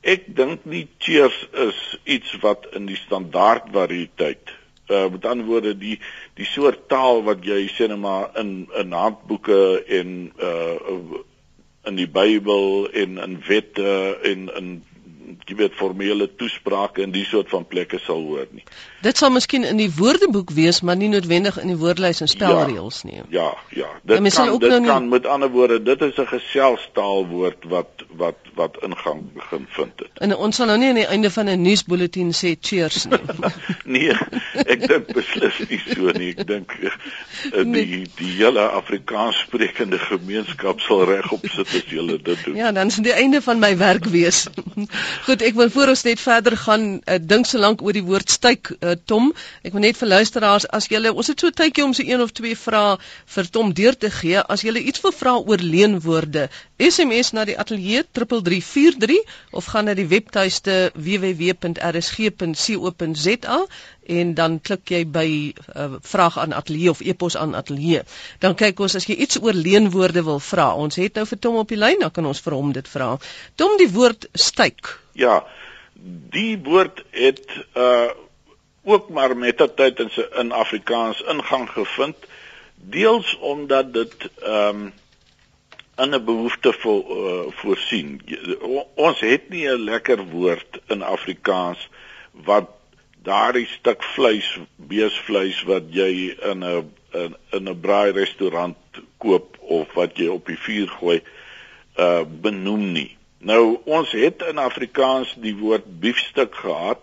Ek 0.00 0.24
dink 0.36 0.64
nie 0.64 0.86
cheers 0.98 1.36
is 1.52 1.80
iets 2.04 2.32
wat 2.40 2.66
in 2.72 2.86
die 2.88 2.96
standaard 2.96 3.68
variëteit 3.74 4.56
uh 4.90 5.06
met 5.12 5.26
ander 5.26 5.46
woorde 5.46 5.74
die 5.78 5.98
die 6.34 6.46
soort 6.48 6.88
taal 6.88 7.22
wat 7.26 7.44
jy 7.46 7.66
sê 7.70 7.86
net 7.90 8.00
maar 8.00 8.30
in 8.40 8.68
in 8.80 8.96
handboeke 8.96 9.60
en 10.00 10.14
uh 10.38 11.20
in 11.88 11.96
die 11.96 12.08
Bybel 12.08 12.88
en 12.92 13.18
in 13.18 13.36
wette 13.46 13.92
en 14.32 14.48
in 14.56 14.72
jy 15.46 15.56
weet 15.56 15.74
formele 15.78 16.28
toesprake 16.40 17.02
in 17.02 17.12
die 17.14 17.24
soort 17.24 17.48
van 17.52 17.66
plekke 17.68 17.98
sal 17.98 18.22
hoor 18.26 18.46
nie. 18.50 18.64
Dit 19.04 19.16
sal 19.16 19.30
miskien 19.32 19.64
in 19.64 19.78
die 19.80 19.88
woordeboek 19.96 20.50
wees, 20.56 20.82
maar 20.84 20.98
nie 21.00 21.08
noodwendig 21.08 21.56
in 21.62 21.72
die 21.72 21.78
woordelys 21.80 22.20
en 22.20 22.28
spelreëls 22.28 23.02
nie. 23.08 23.22
Ja, 23.32 23.48
ja, 23.70 23.88
dit 24.02 24.18
ja, 24.18 24.32
kan 24.34 24.58
dit 24.58 24.70
nou 24.70 24.84
kan 24.84 25.02
nie... 25.02 25.10
met 25.14 25.26
ander 25.26 25.50
woorde, 25.50 25.82
dit 25.82 26.02
is 26.02 26.18
'n 26.18 26.26
geselstaalwoord 26.26 27.64
wat 27.72 28.04
wat 28.16 28.50
wat 28.54 28.76
ingang 28.84 29.32
begin 29.34 29.66
vind 29.68 29.92
het. 29.96 30.10
En 30.14 30.36
ons 30.36 30.56
sal 30.56 30.66
nou 30.66 30.78
nie 30.78 30.88
aan 30.88 31.00
die 31.00 31.06
einde 31.06 31.30
van 31.30 31.48
'n 31.48 31.62
nuusbulletin 31.62 32.32
sê 32.32 32.56
cheers 32.60 33.04
nie. 33.04 33.18
nee, 33.94 34.14
ek 34.66 34.88
dink 34.88 35.12
beslis 35.14 35.58
nie 35.68 35.80
so 35.86 36.10
nie. 36.18 36.34
Ek 36.36 36.46
dink 36.46 36.76
uh, 36.82 36.90
die 37.52 37.64
nee. 37.64 38.04
die 38.16 38.32
hele 38.36 38.68
Afrikaans 38.68 39.38
sprekende 39.46 39.98
gemeenskap 39.98 40.80
sal 40.80 41.04
regop 41.04 41.46
sit 41.48 41.66
as 41.66 41.88
jy 41.88 42.06
dit 42.22 42.44
doen. 42.44 42.56
Ja, 42.56 42.72
dan 42.72 42.86
is 42.86 43.00
dit 43.00 43.04
die 43.04 43.16
einde 43.16 43.40
van 43.42 43.58
my 43.58 43.76
werk 43.76 44.04
wees. 44.04 44.46
Goed, 45.20 45.42
ek 45.44 45.56
wil 45.58 45.68
voor 45.70 45.90
ons 45.92 46.02
net 46.06 46.20
verder 46.20 46.54
gaan, 46.56 46.84
uh, 47.04 47.16
dink 47.20 47.44
so 47.48 47.60
lank 47.60 47.82
oor 47.84 47.92
die 47.92 48.04
woord 48.06 48.32
styk 48.32 48.70
uh, 48.72 48.94
Tom. 49.10 49.26
Ek 49.68 49.74
wil 49.76 49.84
net 49.84 49.98
vir 50.00 50.08
luisteraars 50.08 50.66
as 50.78 50.88
julle 50.88 51.12
ons 51.12 51.28
het 51.28 51.44
so 51.44 51.52
tydjie 51.52 51.84
om 51.84 51.92
so 51.96 52.06
een 52.08 52.24
of 52.24 52.32
twee 52.38 52.56
vrae 52.56 52.96
vir 53.34 53.50
Tom 53.56 53.74
deur 53.76 53.98
te 54.00 54.08
gee. 54.14 54.40
As 54.40 54.64
julle 54.64 54.80
iets 54.80 55.04
wil 55.04 55.12
vra 55.12 55.34
oor 55.36 55.60
leenwoorde, 55.60 56.46
SMS 56.80 57.30
na 57.36 57.44
die 57.44 57.58
ateljee 57.60 58.02
3343 58.16 59.20
of 59.52 59.64
gaan 59.68 59.84
na 59.84 59.94
die 59.94 60.06
webtuiste 60.08 60.90
www.rsg.co.za 60.94 61.66
en 64.16 64.34
dan 64.34 64.60
klik 64.64 64.90
jy 64.94 65.04
by 65.06 65.52
uh, 65.52 66.00
vraag 66.00 66.38
aan 66.40 66.52
ateljee 66.56 66.90
of 66.90 67.00
e-pos 67.04 67.36
aan 67.36 67.54
ateljee. 67.54 68.02
Dan 68.40 68.54
kyk 68.56 68.80
ons 68.80 68.96
as 68.96 69.06
jy 69.06 69.14
iets 69.26 69.36
oor 69.44 69.54
leenwoorde 69.54 70.22
wil 70.24 70.40
vra. 70.40 70.74
Ons 70.74 70.96
het 71.02 71.14
nou 71.20 71.26
vir 71.28 71.38
Tom 71.38 71.56
op 71.60 71.68
die 71.68 71.78
lyn, 71.78 72.00
dan 72.00 72.10
kan 72.16 72.26
ons 72.26 72.40
vir 72.40 72.54
hom 72.56 72.72
dit 72.72 72.88
vra. 72.88 73.18
Tom, 73.60 73.76
die 73.78 73.92
woord 73.92 74.26
styk. 74.32 74.98
Ja. 75.12 75.44
Die 76.32 76.58
woord 76.64 77.04
het 77.12 77.44
uh 77.76 78.08
ook 78.84 79.08
maar 79.12 79.36
met 79.36 79.60
'n 79.60 79.74
tyd 79.76 79.98
in 80.00 80.10
in 80.40 80.52
Afrikaans 80.52 81.20
ingang 81.22 81.68
gevind 81.68 82.16
deels 82.74 83.36
omdat 83.38 83.92
dit 83.92 84.14
ehm 84.40 84.76
um, 84.76 84.92
in 86.02 86.14
'n 86.14 86.24
behoefte 86.24 86.72
vo, 86.72 86.92
uh, 87.08 87.52
voorsien. 87.60 88.20
Ons 88.94 89.20
het 89.20 89.48
nie 89.48 89.68
'n 89.68 89.84
lekker 89.84 90.24
woord 90.24 90.80
in 90.86 91.02
Afrikaans 91.02 91.88
wat 92.32 92.68
daardie 93.22 93.66
stuk 93.66 94.02
vleis, 94.02 94.58
beesvleis 94.76 95.62
wat 95.62 95.82
jy 95.90 96.36
in 96.50 96.64
'n 96.64 96.92
in, 97.12 97.36
in 97.50 97.68
'n 97.68 97.80
braai 97.80 98.12
restaurant 98.12 98.76
koop 99.18 99.56
of 99.60 99.92
wat 99.92 100.16
jy 100.16 100.26
op 100.26 100.46
die 100.46 100.58
vuur 100.58 100.88
gooi 100.88 101.22
uh 101.98 102.22
benoem 102.40 102.92
nie. 102.92 103.16
Nou 103.38 103.80
ons 103.84 104.12
het 104.12 104.42
in 104.48 104.58
Afrikaans 104.58 105.34
die 105.36 105.56
woord 105.56 106.00
biefstuk 106.00 106.54
gehad 106.54 107.00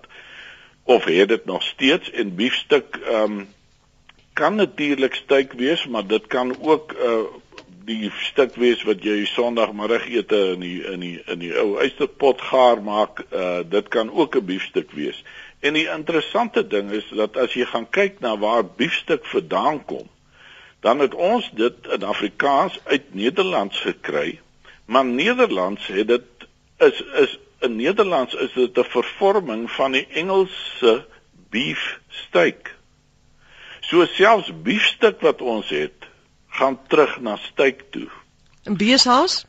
of 0.83 1.03
het 1.03 1.27
dit 1.27 1.45
nog 1.45 1.63
steeds 1.63 2.11
en 2.11 2.35
biefstuk 2.35 2.99
ehm 3.03 3.23
um, 3.23 3.47
kan 4.37 4.55
natuurlik 4.55 5.15
styk 5.15 5.53
wees, 5.57 5.87
maar 5.87 6.07
dit 6.07 6.27
kan 6.27 6.55
ook 6.61 6.93
uh 6.93 7.25
die 7.87 8.11
stuk 8.19 8.57
wees 8.59 8.81
wat 8.83 9.03
jy 9.05 9.21
Sondagmiddagete 9.31 10.39
in 10.55 10.63
die 10.63 10.79
in 10.91 11.03
die 11.03 11.15
in 11.31 11.39
die 11.39 11.53
ou 11.55 11.77
uisterpot 11.79 12.41
gaar 12.49 12.81
maak, 12.83 13.23
uh 13.31 13.63
dit 13.63 13.87
kan 13.93 14.11
ook 14.11 14.35
'n 14.35 14.45
biefstuk 14.45 14.91
wees. 14.91 15.23
En 15.59 15.73
die 15.73 15.87
interessante 15.87 16.67
ding 16.67 16.91
is 16.91 17.07
dat 17.15 17.37
as 17.37 17.53
jy 17.53 17.65
gaan 17.65 17.89
kyk 17.89 18.19
na 18.19 18.37
waar 18.37 18.65
biefstuk 18.65 19.25
vandaan 19.25 19.85
kom, 19.85 20.09
dan 20.81 20.99
het 20.99 21.15
ons 21.15 21.49
dit 21.53 21.87
in 21.87 22.03
Afrikaans 22.03 22.79
uit 22.83 23.13
Nederlands 23.13 23.79
gekry, 23.79 24.39
maar 24.85 25.05
Nederlands 25.05 25.87
het 25.87 26.07
dit 26.07 26.47
is 26.77 27.01
is 27.01 27.39
in 27.59 27.75
Nederlands 27.75 28.33
is 28.33 28.53
dit 28.53 28.77
'n 28.77 28.83
vervorming 28.83 29.71
van 29.71 29.91
die 29.91 30.07
Engelse 30.07 31.05
beef 31.49 31.99
steak. 32.09 32.75
So 33.79 34.05
selfs 34.05 34.51
beefstuk 34.63 35.21
wat 35.21 35.41
ons 35.41 35.69
het, 35.69 36.06
gaan 36.57 36.79
terug 36.87 37.19
na 37.21 37.37
steak 37.49 37.85
toe. 37.93 38.07
En 38.63 38.77
beeshaas? 38.77 39.45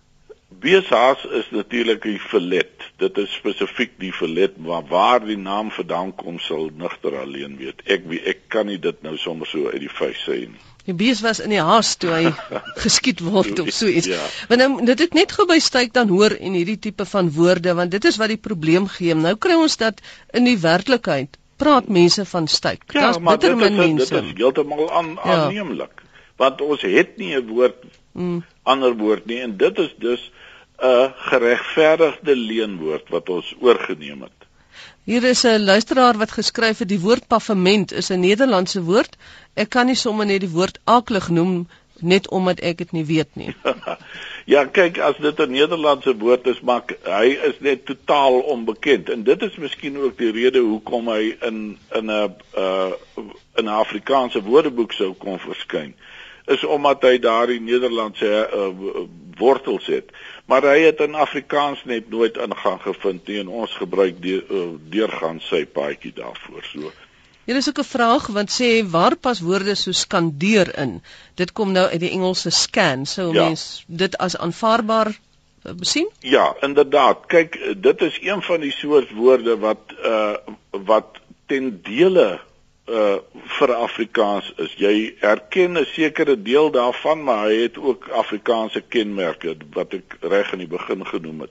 Beeshaas 0.49 1.25
is 1.41 1.50
natuurlik 1.50 2.03
die 2.03 2.19
filet. 2.19 2.87
Dit 2.97 3.19
is 3.21 3.35
spesifiek 3.37 3.93
die 4.00 4.12
filet 4.12 4.57
waar 4.65 4.87
waar 4.88 5.27
die 5.27 5.37
naam 5.38 5.71
vandaan 5.71 6.15
kom 6.17 6.38
sal 6.41 6.71
nigter 6.75 7.19
alleen 7.21 7.59
weet. 7.61 7.85
Ek 7.85 8.09
ek 8.33 8.49
kan 8.55 8.67
nie 8.67 8.79
dit 8.81 9.03
nou 9.03 9.17
sommer 9.21 9.47
so 9.47 9.69
uit 9.69 9.83
die 9.85 9.93
vuis 10.00 10.25
sê 10.25 10.41
nie. 10.47 10.65
Die 10.88 10.97
bees 10.97 11.21
was 11.21 11.43
in 11.45 11.53
die 11.53 11.61
haas 11.61 11.91
toe 12.00 12.15
hy 12.15 12.31
geskiet 12.85 13.21
word 13.21 13.61
of 13.61 13.69
so 13.77 13.91
iets. 13.93 14.09
Ja. 14.09 14.25
Want 14.49 14.65
nou 14.65 14.87
dit 14.88 15.05
het 15.05 15.19
net 15.19 15.35
gou 15.37 15.45
by 15.50 15.59
styk 15.61 15.93
dan 15.93 16.09
hoor 16.09 16.33
en 16.33 16.57
hierdie 16.57 16.79
tipe 16.88 17.05
van 17.12 17.29
woorde 17.37 17.77
want 17.77 17.93
dit 17.93 18.09
is 18.09 18.17
wat 18.17 18.33
die 18.33 18.41
probleem 18.49 18.88
gee. 18.97 19.15
Nou 19.15 19.37
kry 19.37 19.59
ons 19.61 19.77
dat 19.77 20.00
in 20.33 20.49
die 20.49 20.57
werklikheid 20.65 21.37
praat 21.59 21.88
mense 21.93 22.25
van 22.25 22.49
styk. 22.49 22.88
Ja, 22.95 23.00
Daar's 23.00 23.21
bitter 23.21 23.57
min 23.57 23.77
mense. 23.77 24.15
Dit 24.15 24.33
is 24.33 24.37
heeltemal 24.41 24.91
aan, 24.91 25.17
ja. 25.19 25.41
aanneemlik. 25.45 26.07
Want 26.38 26.61
ons 26.62 26.83
het 26.87 27.16
nie 27.18 27.35
'n 27.37 27.47
woord 27.47 27.85
mm. 28.12 28.45
ander 28.62 28.97
woord 28.97 29.26
nie 29.26 29.40
en 29.42 29.57
dit 29.57 29.78
is 29.78 29.95
dus 29.99 30.30
'n 30.78 31.12
geregverdigde 31.30 32.37
leenwoord 32.37 33.09
wat 33.09 33.28
ons 33.28 33.54
oorgeneem 33.61 34.23
het. 34.23 34.38
Hier 35.04 35.25
is 35.25 35.42
'n 35.42 35.64
luisteraar 35.64 36.16
wat 36.18 36.30
geskryf 36.30 36.78
het 36.78 36.88
die 36.88 37.00
woord 37.00 37.26
pavement 37.26 37.92
is 37.92 38.11
'n 38.11 38.21
Nederlandse 38.21 38.83
woord. 38.83 39.16
Ek 39.54 39.68
kan 39.68 39.87
nie 39.87 39.95
sommer 39.95 40.26
net 40.26 40.40
die 40.40 40.57
woord 40.59 40.78
aklig 40.85 41.28
noem 41.28 41.68
net 42.00 42.28
omdat 42.28 42.61
ek 42.61 42.78
dit 42.78 42.92
nie 42.92 43.04
weet 43.04 43.30
nie. 43.33 43.54
ja, 44.52 44.64
kyk, 44.64 44.99
as 44.99 45.16
dit 45.16 45.40
'n 45.40 45.50
Nederlandse 45.50 46.16
woord 46.16 46.47
is, 46.47 46.61
maar 46.61 46.83
hy 47.02 47.26
is 47.50 47.61
net 47.61 47.87
totaal 47.87 48.40
onbekend 48.40 49.09
en 49.11 49.23
dit 49.23 49.42
is 49.42 49.57
miskien 49.57 49.99
ook 49.99 50.18
die 50.18 50.30
rede 50.30 50.59
hoekom 50.59 51.09
hy 51.09 51.37
in 51.40 51.78
in 51.95 52.11
'n 52.11 52.35
uh 52.57 52.90
in 53.57 53.64
'n 53.64 53.78
Afrikaanse 53.83 54.42
woordeboek 54.42 54.92
sou 54.92 55.12
kon 55.14 55.38
verskyn. 55.38 55.95
Is 56.49 56.64
omdat 56.64 57.02
hy 57.02 57.19
daardie 57.19 57.61
Nederlandse 57.61 58.49
uh, 58.49 59.07
wortels 59.38 59.87
het 59.87 60.11
maar 60.49 60.64
hy 60.64 60.87
het 60.87 61.02
in 61.05 61.14
Afrikaans 61.14 61.83
net 61.85 62.09
nooit 62.09 62.38
ingang 62.40 62.81
gevind 62.81 63.26
nie 63.28 63.37
en 63.43 63.50
ons 63.62 63.75
gebruik 63.76 64.17
die, 64.25 64.38
uh, 64.40 64.64
deurgaan 64.93 65.43
sy 65.45 65.67
paadjie 65.69 66.14
daarvoor 66.17 66.64
so. 66.71 66.93
Hier 67.49 67.57
is 67.57 67.69
ook 67.69 67.81
'n 67.81 67.90
vraag 67.90 68.26
want 68.37 68.50
sê 68.52 68.71
waar 68.90 69.17
pas 69.17 69.40
woorde 69.40 69.75
so 69.75 69.93
skandeer 69.93 70.73
in? 70.78 71.02
Dit 71.35 71.52
kom 71.52 71.73
nou 71.73 71.87
uit 71.87 72.00
die 72.00 72.11
Engelse 72.11 72.50
scan, 72.50 73.07
sou 73.07 73.33
ja. 73.35 73.45
mens 73.45 73.85
dit 73.87 74.17
as 74.17 74.37
aanvaarbaar 74.37 75.09
uh, 75.64 75.73
sien? 75.81 76.09
Ja, 76.21 76.57
inderdaad. 76.61 77.26
Kyk, 77.26 77.59
dit 77.76 78.00
is 78.00 78.19
een 78.23 78.43
van 78.43 78.61
die 78.61 78.73
soort 78.73 79.12
woorde 79.12 79.59
wat 79.59 79.93
uh 80.05 80.37
wat 80.71 81.21
ten 81.47 81.81
dele 81.83 82.40
uh 82.88 83.16
vir 83.59 83.73
Afrikaans 83.75 84.52
is. 84.57 84.75
Jy 84.76 85.14
erken 85.21 85.78
'n 85.78 85.85
sekere 85.85 86.42
deel 86.42 86.71
daarvan, 86.71 87.23
maar 87.23 87.47
hy 87.47 87.62
het 87.62 87.78
ook 87.78 88.09
Afrikaanse 88.09 88.80
kenmerke 88.80 89.57
wat 89.73 89.92
ek 89.92 90.16
reg 90.21 90.52
in 90.52 90.59
die 90.59 90.73
begin 90.76 91.07
genoem 91.07 91.40
het. 91.40 91.50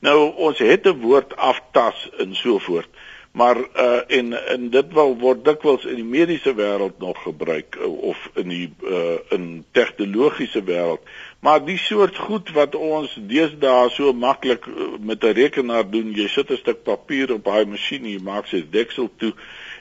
Nou 0.00 0.32
ons 0.36 0.58
het 0.58 0.86
'n 0.86 1.00
woord 1.00 1.36
aftas 1.36 2.10
en 2.18 2.34
so 2.34 2.58
voort. 2.58 2.88
Maar 3.32 3.56
uh 3.56 4.00
en 4.06 4.46
en 4.46 4.70
dit 4.70 4.92
wil 4.92 5.14
word 5.18 5.44
dikwels 5.44 5.84
in 5.84 5.94
die 5.96 6.04
mediese 6.04 6.52
wêreld 6.54 6.98
nog 6.98 7.22
gebruik 7.22 7.76
uh, 7.80 7.86
of 8.02 8.30
in 8.34 8.48
die 8.48 8.74
uh 8.84 9.16
in 9.28 9.64
tegnologiese 9.70 10.60
wêreld. 10.64 11.00
Maar 11.40 11.64
die 11.64 11.78
soort 11.78 12.16
goed 12.16 12.52
wat 12.52 12.74
ons 12.74 13.16
deesdae 13.16 13.88
so 13.90 14.12
maklik 14.12 14.68
met 15.00 15.24
'n 15.24 15.32
rekenaar 15.32 15.90
doen, 15.90 16.12
jy 16.12 16.28
sit 16.28 16.50
'n 16.50 16.56
stuk 16.56 16.82
papier 16.82 17.32
op 17.32 17.44
daai 17.44 17.64
masjien, 17.64 18.04
jy 18.04 18.20
maak 18.22 18.46
sy 18.46 18.64
deksel 18.70 19.10
toe 19.16 19.32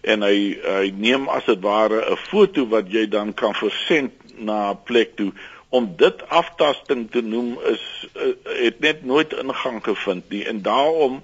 en 0.01 0.21
hy 0.25 0.57
hy 0.65 0.91
neem 0.97 1.29
as 1.29 1.45
dit 1.45 1.61
ware 1.61 2.01
'n 2.11 2.17
foto 2.29 2.67
wat 2.67 2.91
jy 2.91 3.05
dan 3.07 3.33
kan 3.33 3.53
versend 3.53 4.11
na 4.37 4.71
'n 4.71 4.83
plek 4.83 5.15
toe 5.15 5.31
om 5.69 5.93
dit 5.97 6.29
aftasting 6.29 7.11
te 7.11 7.21
noem 7.21 7.57
is 7.73 7.83
uh, 8.15 8.33
het 8.63 8.79
net 8.79 9.03
nooit 9.03 9.33
ingang 9.33 9.83
gevind 9.83 10.29
nie 10.29 10.43
en 10.45 10.61
daarom 10.61 11.21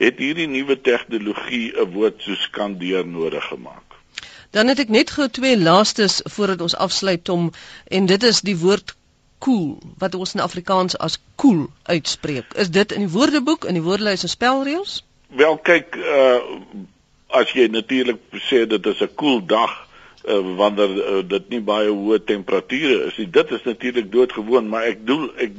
het 0.00 0.18
hierdie 0.18 0.48
nuwe 0.48 0.80
tegnologie 0.80 1.72
'n 1.76 1.90
woord 1.92 2.22
so 2.22 2.34
skandeer 2.34 3.06
nodig 3.06 3.44
gemaak. 3.44 3.98
Dan 4.50 4.66
het 4.66 4.78
ek 4.78 4.88
net 4.88 5.10
gou 5.10 5.28
twee 5.28 5.58
laastes 5.58 6.20
voordat 6.24 6.60
ons 6.60 6.76
afsluit 6.76 7.28
om 7.28 7.50
en 7.86 8.06
dit 8.06 8.22
is 8.22 8.40
die 8.40 8.56
woord 8.56 8.96
cool 9.38 9.78
wat 9.98 10.14
ons 10.14 10.34
in 10.34 10.40
Afrikaans 10.40 10.98
as 10.98 11.18
cool 11.36 11.68
uitspreek. 11.82 12.54
Is 12.54 12.70
dit 12.70 12.92
in 12.92 13.04
die 13.06 13.12
woordeboek 13.12 13.64
in 13.64 13.74
die 13.78 13.84
woordelys 13.84 14.22
en 14.22 14.32
spelreëls? 14.32 15.04
Wel 15.28 15.58
kyk 15.58 15.96
uh 15.96 16.40
as 17.32 17.52
jy 17.54 17.68
natuurlik 17.68 18.20
sê 18.48 18.66
dit 18.66 18.86
is 18.86 19.02
'n 19.02 19.14
koel 19.14 19.40
dag 19.46 19.70
uh, 20.28 20.40
wanneer 20.56 20.90
uh, 20.90 21.22
dit 21.28 21.48
nie 21.48 21.60
baie 21.60 21.88
hoë 21.90 22.24
temperature 22.24 23.06
is 23.06 23.18
nie 23.18 23.30
dit 23.30 23.50
is 23.50 23.62
natuurlik 23.64 24.12
doodgewoon 24.12 24.68
maar 24.68 24.90
ek 24.90 25.06
doel 25.06 25.30
ek 25.36 25.52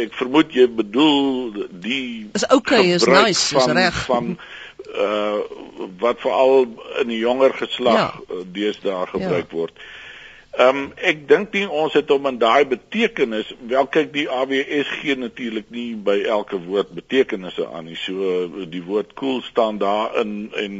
ek 0.00 0.14
vermoed 0.16 0.52
jy 0.56 0.66
bedoel 0.66 1.68
die 1.70 2.28
is 2.34 2.46
okay 2.48 2.92
is 2.96 3.06
nice 3.06 3.56
is 3.56 3.66
reg 3.66 4.04
van 4.06 4.36
uh 4.90 5.40
wat 6.00 6.20
veral 6.20 6.66
in 7.00 7.08
die 7.08 7.20
jonger 7.20 7.52
geslag 7.56 7.98
ja. 7.98 8.10
Uh, 8.28 8.42
deesdae 8.52 9.06
gebruik 9.12 9.48
ja. 9.48 9.56
word. 9.56 9.72
Ehm 10.50 10.76
um, 10.76 10.86
ek 10.98 11.28
dink 11.30 11.52
nie 11.54 11.68
ons 11.70 11.94
het 11.94 12.10
om 12.10 12.24
in 12.26 12.38
daai 12.42 12.64
betekenis 12.66 13.52
wel 13.70 13.86
kyk 13.86 14.08
die 14.12 14.26
AWS 14.26 14.88
gee 14.98 15.14
natuurlik 15.14 15.68
nie 15.70 15.94
by 15.94 16.16
elke 16.26 16.58
woord 16.64 16.90
betekenisse 16.96 17.68
aan 17.68 17.86
nie. 17.86 17.94
So 17.94 18.66
die 18.72 18.82
woord 18.82 19.14
cool 19.20 19.38
staan 19.46 19.78
daar 19.78 20.16
in 20.18 20.50
en 20.58 20.74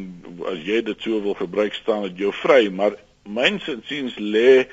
as 0.50 0.59
jy 0.67 0.81
dit 0.89 1.07
so 1.07 1.23
wil 1.23 1.39
gebruik 1.39 1.79
staan 1.79 2.03
dit 2.09 2.25
jou 2.27 2.33
vry, 2.43 2.67
maar 2.69 2.99
myns 3.23 3.69
en 3.71 3.87
siens 3.87 4.19
lê 4.19 4.67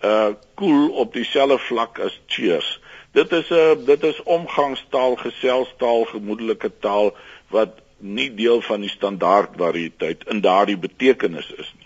uh 0.00 0.32
cool 0.56 0.88
op 1.04 1.12
dieselfde 1.12 1.60
vlak 1.68 2.00
as 2.00 2.16
cheers. 2.26 2.80
Dit 3.12 3.32
is 3.32 3.50
'n 3.50 3.54
uh, 3.54 3.86
dit 3.86 4.02
is 4.02 4.22
omgangstaal, 4.22 5.16
geselstaal, 5.16 6.04
gemoedelike 6.04 6.72
taal 6.80 7.12
wat 7.52 7.84
nie 7.98 8.34
deel 8.34 8.60
van 8.60 8.80
die 8.80 8.90
standaard 8.90 9.50
variëteit 9.56 10.24
in 10.24 10.40
daardie 10.40 10.76
betekenis 10.76 11.52
is 11.52 11.72
nie. 11.78 11.81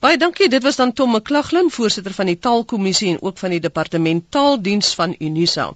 Baie 0.00 0.16
dankie. 0.16 0.48
Dit 0.48 0.62
was 0.62 0.76
dan 0.76 0.92
Tom 0.92 1.10
McLaughlin, 1.12 1.70
voorsitter 1.70 2.14
van 2.16 2.26
die 2.26 2.38
Taalkommissie 2.38 3.08
en 3.12 3.22
ook 3.22 3.38
van 3.38 3.50
die 3.52 3.60
Departement 3.60 4.24
Taaldiens 4.32 4.94
van 4.94 5.14
Unisa. 5.18 5.72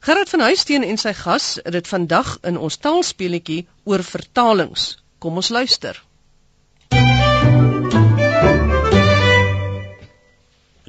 Gerard 0.00 0.30
van 0.30 0.40
Huisteen 0.40 0.84
en 0.86 0.98
sy 0.98 1.10
gas 1.12 1.56
het 1.62 1.72
dit 1.74 1.88
vandag 1.90 2.36
in 2.46 2.58
ons 2.58 2.76
taalspeletjie 2.76 3.66
oor 3.84 4.04
vertalings. 4.06 5.02
Kom 5.18 5.42
ons 5.42 5.48
luister. 5.48 5.98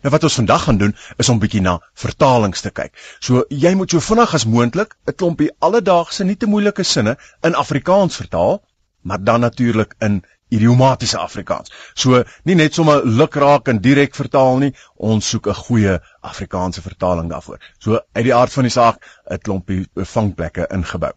Nou 0.06 0.13
wat 0.13 0.30
ons 0.30 0.38
vandag 0.38 0.63
gaan 0.68 0.77
doen 0.77 0.94
is 1.18 1.30
om 1.34 1.42
bietjie 1.42 1.63
na 1.65 1.80
vertalings 1.98 2.62
te 2.62 2.70
kyk. 2.70 2.94
So 3.18 3.48
jy 3.50 3.74
moet 3.74 3.98
so 3.98 4.00
vinnig 4.12 4.38
as 4.38 4.46
moontlik 4.46 4.94
'n 5.10 5.18
klompie 5.18 5.50
alledaagse 5.60 6.24
nie 6.24 6.38
te 6.38 6.46
moeilike 6.46 6.84
sinne 6.84 7.18
in 7.42 7.56
Afrikaans 7.56 8.15
vertaal, 8.15 8.62
maar 9.01 9.24
dan 9.24 9.39
natuurlik 9.39 9.96
in 10.00 10.22
idiomatiese 10.50 11.18
Afrikaans. 11.18 11.72
So 11.96 12.24
nie 12.44 12.56
net 12.56 12.74
sommer 12.74 13.02
lukraak 13.06 13.68
en 13.68 13.82
direk 13.82 14.16
vertaal 14.16 14.58
nie, 14.64 14.74
ons 14.96 15.30
soek 15.30 15.48
'n 15.48 15.54
goeie 15.54 16.00
Afrikaanse 16.22 16.82
vertaling 16.82 17.30
daarvoor. 17.30 17.60
So 17.80 18.00
uit 18.14 18.25
die 18.25 18.36
aard 18.36 18.54
van 18.54 18.64
die 18.64 18.75
saak 18.78 19.02
'n 19.32 19.38
klompie 19.38 19.86
vangplekke 19.96 20.68
ingebou. 20.72 21.14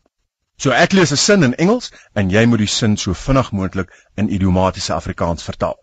So 0.57 0.71
ek 0.71 0.93
lees 0.93 1.13
'n 1.13 1.17
sin 1.17 1.43
in 1.43 1.55
Engels 1.55 1.91
en 2.15 2.31
jy 2.31 2.47
moet 2.47 2.59
die 2.59 2.67
sin 2.67 2.97
so 2.97 3.13
vinnig 3.15 3.53
moontlik 3.53 3.93
in 4.17 4.29
idiomatiese 4.29 4.95
Afrikaans 4.95 5.43
vertaal. 5.43 5.77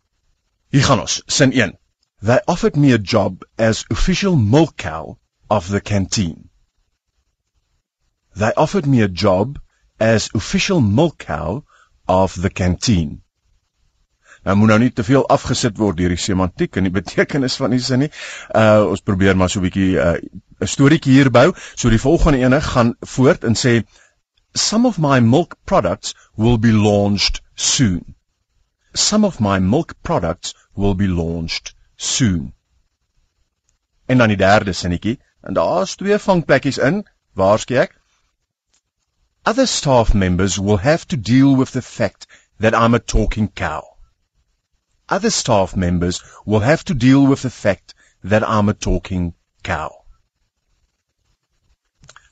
Hier 0.72 0.84
gaan 0.84 1.00
ons. 1.00 1.22
Sin 1.28 1.54
1. 1.54 1.78
They 2.22 2.40
offered 2.48 2.76
me 2.76 2.94
a 2.94 2.98
job 2.98 3.46
as 3.58 3.86
official 3.90 4.36
milk 4.36 4.78
cow 4.78 5.18
of 5.50 5.70
the 5.70 5.82
canteen. 5.82 6.50
They 8.36 8.52
offered 8.56 8.86
me 8.86 9.02
a 9.02 9.08
job 9.08 9.60
as 10.00 10.30
official 10.34 10.82
milk 10.82 11.18
cow 11.20 11.64
of 12.08 12.42
the 12.42 12.50
canteen. 12.50 13.22
Nou 14.46 14.56
moet 14.58 14.70
nou 14.70 14.80
nie 14.80 14.92
te 14.94 15.04
veel 15.04 15.24
afgesit 15.34 15.78
word 15.82 15.98
deur 15.98 16.14
die 16.14 16.22
semantiek 16.22 16.78
en 16.78 16.86
die 16.86 16.94
betekenis 17.02 17.58
van 17.62 17.74
die 17.74 17.82
sin 17.82 18.06
nie. 18.06 18.12
Uh 18.54 18.86
ons 18.92 19.02
probeer 19.02 19.38
maar 19.38 19.50
so 19.50 19.60
'n 19.60 19.66
bietjie 19.68 19.94
uh 19.98 20.18
'n 20.62 20.72
storieetjie 20.74 21.16
hier 21.18 21.32
bou. 21.32 21.54
So 21.76 21.90
die 21.90 22.02
volgende 22.02 22.44
ene 22.46 22.62
gaan 22.62 22.96
voort 23.16 23.44
en 23.44 23.58
sê 23.58 23.82
some 24.54 24.88
of 24.88 25.00
my 25.00 25.20
milk 25.20 25.58
products 25.66 26.14
will 26.36 26.58
be 26.58 26.72
launched 26.72 27.42
soon. 27.56 28.16
Some 28.94 29.26
of 29.26 29.40
my 29.40 29.60
milk 29.60 29.96
products 30.02 30.54
will 30.76 30.96
be 30.96 31.08
launched 31.08 31.74
soon. 31.98 32.54
En 34.06 34.18
dan 34.18 34.28
die 34.28 34.38
derde 34.38 34.74
sinnetjie, 34.74 35.20
en 35.42 35.54
daar's 35.54 35.96
twee 35.96 36.18
vangplekkies 36.20 36.78
in, 36.78 37.08
waarskei 37.34 37.78
ek? 37.78 37.98
Other 39.44 39.68
staff 39.68 40.14
members 40.14 40.58
will 40.58 40.78
have 40.78 41.08
to 41.08 41.18
deal 41.18 41.56
with 41.56 41.72
the 41.72 41.82
fact 41.82 42.28
that 42.60 42.74
I'm 42.74 42.94
a 42.94 43.00
talking 43.00 43.52
cow. 43.54 43.95
Other 45.08 45.30
staff 45.30 45.76
members 45.76 46.24
will 46.46 46.62
have 46.62 46.84
to 46.86 46.96
deal 46.96 47.28
with 47.28 47.44
the 47.44 47.50
fact 47.50 47.94
that 48.24 48.44
I'm 48.44 48.70
a 48.70 48.74
talking 48.74 49.34
cow. 49.64 49.92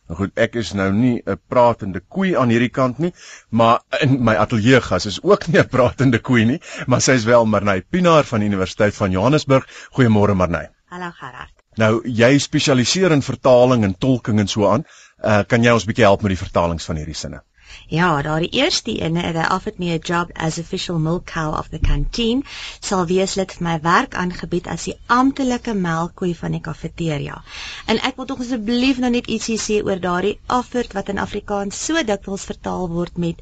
Nou 0.10 0.18
goed, 0.18 0.34
ek 0.36 0.58
is 0.60 0.74
nou 0.74 0.90
nie 0.92 1.22
'n 1.26 1.38
pratende 1.50 2.02
koei 2.02 2.34
aan 2.36 2.50
hierdie 2.50 2.72
kant 2.74 3.00
nie, 3.00 3.14
maar 3.50 3.82
in 4.02 4.18
my 4.24 4.36
ateljee 4.36 4.82
gas 4.82 5.06
is 5.06 5.22
ook 5.24 5.48
nie 5.48 5.60
'n 5.62 5.70
pratende 5.70 6.20
koei 6.20 6.46
nie, 6.46 6.60
maar 6.88 7.02
sy 7.02 7.14
is 7.22 7.30
wel 7.30 7.46
Marnay 7.46 7.82
Pinaar 7.82 8.24
van 8.24 8.40
die 8.40 8.50
Universiteit 8.50 8.96
van 8.96 9.12
Johannesburg. 9.12 9.66
Goeiemôre 9.94 10.36
Marnay. 10.36 10.68
Hallo 10.90 11.12
Gerard. 11.12 11.54
Nou, 11.78 12.02
jy 12.06 12.38
spesialiseer 12.40 13.12
in 13.12 13.22
vertaling 13.22 13.84
en 13.84 13.98
tolking 13.98 14.40
en 14.40 14.48
so 14.48 14.68
aan. 14.70 14.86
Uh, 15.24 15.44
kan 15.48 15.64
jy 15.64 15.72
ons 15.72 15.84
'n 15.84 15.88
bietjie 15.88 16.10
help 16.10 16.22
met 16.22 16.30
die 16.30 16.44
vertalings 16.46 16.86
van 16.86 16.96
hierdie 16.96 17.18
sinne? 17.18 17.44
Ja, 17.88 18.22
daardie 18.22 18.50
eerste 18.60 18.94
ene, 19.06 19.22
they 19.34 19.46
offered 19.56 19.80
me 19.80 19.94
a 19.94 20.00
job 20.00 20.32
as 20.36 20.58
official 20.58 21.00
milk 21.00 21.26
cow 21.26 21.54
of 21.60 21.70
the 21.70 21.80
canteen, 21.80 22.44
sal 22.80 23.06
wees 23.12 23.36
lid 23.40 23.56
vir 23.58 23.66
my 23.68 23.76
werk 23.88 24.18
aangebied 24.24 24.68
as 24.76 24.86
die 24.90 24.96
amptelike 25.18 25.74
melkkoe 25.86 26.34
van 26.42 26.58
die 26.58 26.62
kafeteria. 26.68 27.42
En 27.88 28.02
ek 28.10 28.20
wil 28.22 28.30
tog 28.32 28.44
asseblief 28.46 29.02
nou 29.04 29.12
net 29.16 29.32
ietsie 29.38 29.60
sê 29.66 29.80
oor 29.84 30.02
daardie 30.08 30.38
offered 30.60 30.96
wat 31.00 31.10
in 31.16 31.24
Afrikaans 31.26 31.84
so 31.88 32.04
dikwels 32.12 32.48
vertaal 32.52 32.90
word 32.98 33.18
met 33.28 33.42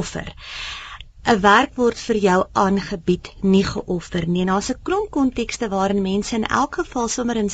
offer. 0.00 0.32
'n 1.24 1.40
Werk 1.42 1.76
word 1.78 1.98
vir 2.04 2.18
jou 2.28 2.38
aangebied, 2.66 3.28
nie 3.42 3.64
geoffer 3.72 4.24
nie. 4.26 4.46
Daar's 4.46 4.70
'n 4.74 4.80
klomp 4.88 5.10
kontekste 5.16 5.68
waarin 5.74 6.02
mense 6.02 6.34
in 6.34 6.46
elk 6.62 6.80
geval 6.82 7.08
sommer 7.08 7.36
in 7.36 7.50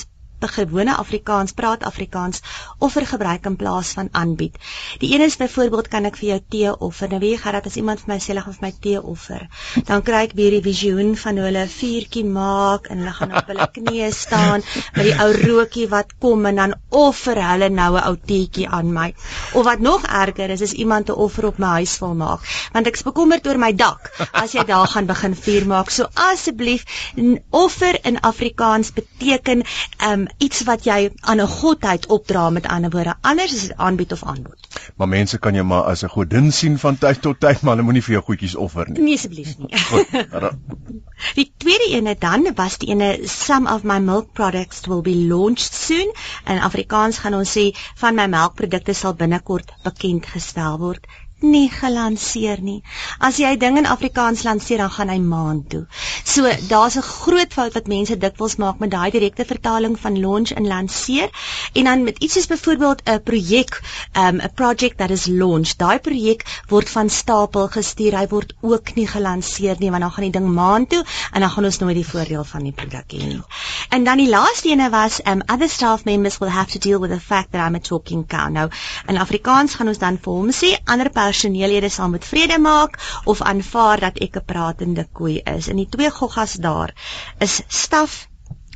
gewone 0.46 0.96
Afrikaans 0.96 1.52
praat 1.52 1.82
Afrikaans 1.82 2.42
offer 2.78 3.06
gebruik 3.06 3.46
in 3.46 3.56
plaas 3.56 3.92
van 3.92 4.08
aanbied. 4.12 4.56
Die 4.98 5.14
een 5.14 5.20
is 5.20 5.36
byvoorbeeld 5.36 5.88
kan 5.88 6.04
ek 6.04 6.16
vir 6.16 6.28
jou 6.28 6.40
tee 6.48 6.74
offer. 6.78 7.08
Nou 7.08 7.20
weet 7.20 7.42
jy 7.44 7.52
dat 7.52 7.66
as 7.66 7.76
iemand 7.76 8.00
vir 8.00 8.14
my 8.14 8.18
sê 8.22 8.36
gaan 8.38 8.54
vir 8.54 8.66
my 8.66 8.72
tee 8.80 9.02
offer, 9.02 9.48
dan 9.84 10.02
kry 10.02 10.22
ek 10.28 10.36
weer 10.38 10.50
die 10.50 10.62
visioen 10.62 11.16
van 11.16 11.36
hulle 11.36 11.66
vuurtjie 11.68 12.24
maak 12.24 12.86
en 12.86 13.02
hulle 13.02 13.16
gaan 13.20 13.34
op 13.40 13.50
hulle 13.52 13.68
knieë 13.78 14.10
staan 14.12 14.62
met 14.94 15.04
die 15.08 15.16
ou 15.18 15.32
rookie 15.32 15.88
wat 15.88 16.14
kom 16.20 16.46
en 16.46 16.62
dan 16.62 16.74
offer 16.88 17.36
hulle 17.50 17.68
nou 17.68 17.96
'n 17.96 18.06
ou 18.08 18.16
teetjie 18.16 18.68
aan 18.68 18.92
my. 18.92 19.14
Of 19.52 19.64
wat 19.64 19.78
nog 19.78 20.02
erger 20.02 20.50
is, 20.50 20.60
is 20.60 20.72
iemand 20.72 21.06
te 21.06 21.14
offer 21.14 21.46
op 21.46 21.58
my 21.58 21.66
huis 21.66 21.98
wil 21.98 22.14
maak, 22.14 22.40
want 22.72 22.86
ek's 22.86 23.02
bekommerd 23.02 23.46
oor 23.46 23.58
my 23.58 23.72
dak 23.72 24.10
as 24.32 24.52
jy 24.52 24.64
daar 24.64 24.86
gaan 24.86 25.06
begin 25.06 25.36
vuur 25.36 25.66
maak. 25.66 25.90
So 25.90 26.06
asseblief 26.14 26.84
offer 27.50 27.98
in 28.02 28.20
Afrikaans 28.20 28.92
beteken 28.92 29.62
um, 30.08 30.26
iets 30.38 30.64
wat 30.64 30.84
jy 30.84 31.12
aan 31.20 31.40
'n 31.40 31.46
godheid 31.46 32.06
opdra 32.06 32.50
met 32.50 32.66
ander 32.66 32.90
woorde 32.90 33.14
anders 33.20 33.54
is 33.54 33.68
dit 33.68 33.76
aanbied 33.76 34.12
of 34.12 34.24
aanbod. 34.24 34.68
Maar 34.96 35.08
mense 35.08 35.38
kan 35.38 35.54
jou 35.54 35.64
maar 35.64 35.82
as 35.82 36.02
'n 36.02 36.08
godin 36.08 36.52
sien 36.52 36.78
van 36.78 36.98
tyd 36.98 37.22
tot 37.22 37.40
tyd, 37.40 37.60
maar 37.62 37.76
hulle 37.76 37.84
moenie 37.84 38.02
vir 38.02 38.12
jou 38.12 38.24
goedjies 38.24 38.54
offer 38.54 38.90
nie. 38.90 39.02
Nee 39.02 39.14
asseblief 39.14 39.58
nie. 39.58 39.74
die 41.38 41.52
tweede 41.56 41.88
ene 41.90 42.14
dan 42.18 42.46
was 42.54 42.78
die 42.78 42.88
ene 42.88 43.18
some 43.26 43.66
of 43.74 43.84
my 43.84 43.98
milk 43.98 44.32
products 44.32 44.86
will 44.86 45.02
be 45.02 45.14
launched 45.14 45.74
soon. 45.74 46.12
In 46.46 46.58
Afrikaans 46.58 46.77
gaan 47.24 47.38
ons 47.40 47.54
sê 47.56 47.64
van 48.02 48.14
my 48.14 48.26
melkprodukte 48.34 48.94
sal 48.94 49.16
binnekort 49.22 49.72
bekend 49.84 50.26
gestel 50.34 50.78
word 50.84 51.06
nie 51.40 51.68
gelanseer 51.70 52.60
nie. 52.62 52.82
As 53.20 53.38
jy 53.38 53.56
ding 53.56 53.78
in 53.78 53.86
Afrikaans 53.86 54.42
lanseer, 54.46 54.78
dan 54.82 54.90
gaan 54.90 55.08
hy 55.12 55.18
maan 55.22 55.62
toe. 55.68 55.86
So, 56.24 56.50
daar's 56.68 56.96
'n 56.96 57.02
groot 57.02 57.52
fout 57.52 57.74
wat 57.74 57.86
mense 57.86 58.16
dikwels 58.16 58.56
maak 58.56 58.78
met 58.78 58.90
daai 58.90 59.10
direkte 59.10 59.44
vertaling 59.44 59.98
van 59.98 60.20
launch 60.20 60.50
en 60.50 60.66
lanseer 60.66 61.30
en 61.74 61.84
dan 61.84 62.04
met 62.04 62.18
iets 62.18 62.34
soos 62.34 62.46
byvoorbeeld 62.46 63.02
'n 63.04 63.22
projek, 63.22 63.80
um 64.14 64.40
'n 64.40 64.52
project 64.54 64.98
that 64.98 65.10
is 65.10 65.26
launched. 65.26 65.78
Daai 65.78 65.98
projek 65.98 66.44
word 66.68 66.88
van 66.90 67.08
stapel 67.10 67.68
gestuur. 67.68 68.16
Hy 68.18 68.26
word 68.28 68.54
ook 68.60 68.94
nie 68.94 69.06
gelanseer 69.06 69.76
nie, 69.78 69.90
want 69.90 70.02
dan 70.02 70.10
gaan 70.10 70.24
die 70.24 70.40
ding 70.40 70.48
maan 70.54 70.86
toe 70.86 71.04
en 71.32 71.40
dan 71.40 71.50
gaan 71.50 71.64
ons 71.64 71.78
nooit 71.78 71.94
die 71.94 72.06
voordeel 72.06 72.44
van 72.44 72.62
die 72.62 72.72
produk 72.72 73.12
hê 73.12 73.26
nie. 73.26 73.42
En 73.88 74.04
dan 74.04 74.18
die 74.18 74.28
laaste 74.28 74.68
ene 74.68 74.90
was 74.90 75.20
um 75.24 75.42
other 75.46 75.68
staff 75.68 76.04
members 76.04 76.38
will 76.38 76.48
have 76.50 76.70
to 76.70 76.78
deal 76.78 77.00
with 77.00 77.10
the 77.10 77.20
fact 77.20 77.52
that 77.52 77.66
I'm 77.66 77.74
a 77.74 77.80
talking 77.80 78.26
cow. 78.26 78.48
Nou, 78.48 78.70
in 79.06 79.18
Afrikaans 79.18 79.74
gaan 79.74 79.88
ons 79.88 79.98
dan 79.98 80.18
vir 80.22 80.32
hom 80.32 80.50
sê 80.50 80.76
ander 80.84 81.10
personeellede 81.28 81.88
sal 81.88 82.08
met 82.08 82.24
vrede 82.24 82.58
maak 82.58 82.98
of 83.24 83.42
aanvaar 83.52 84.00
dat 84.06 84.18
ek 84.26 84.40
'n 84.40 84.48
pratende 84.52 85.04
koei 85.12 85.36
is. 85.56 85.68
En 85.68 85.76
die 85.76 85.90
twee 85.94 86.10
goggas 86.20 86.52
daar 86.68 86.90
is 87.38 87.60
staf 87.82 88.28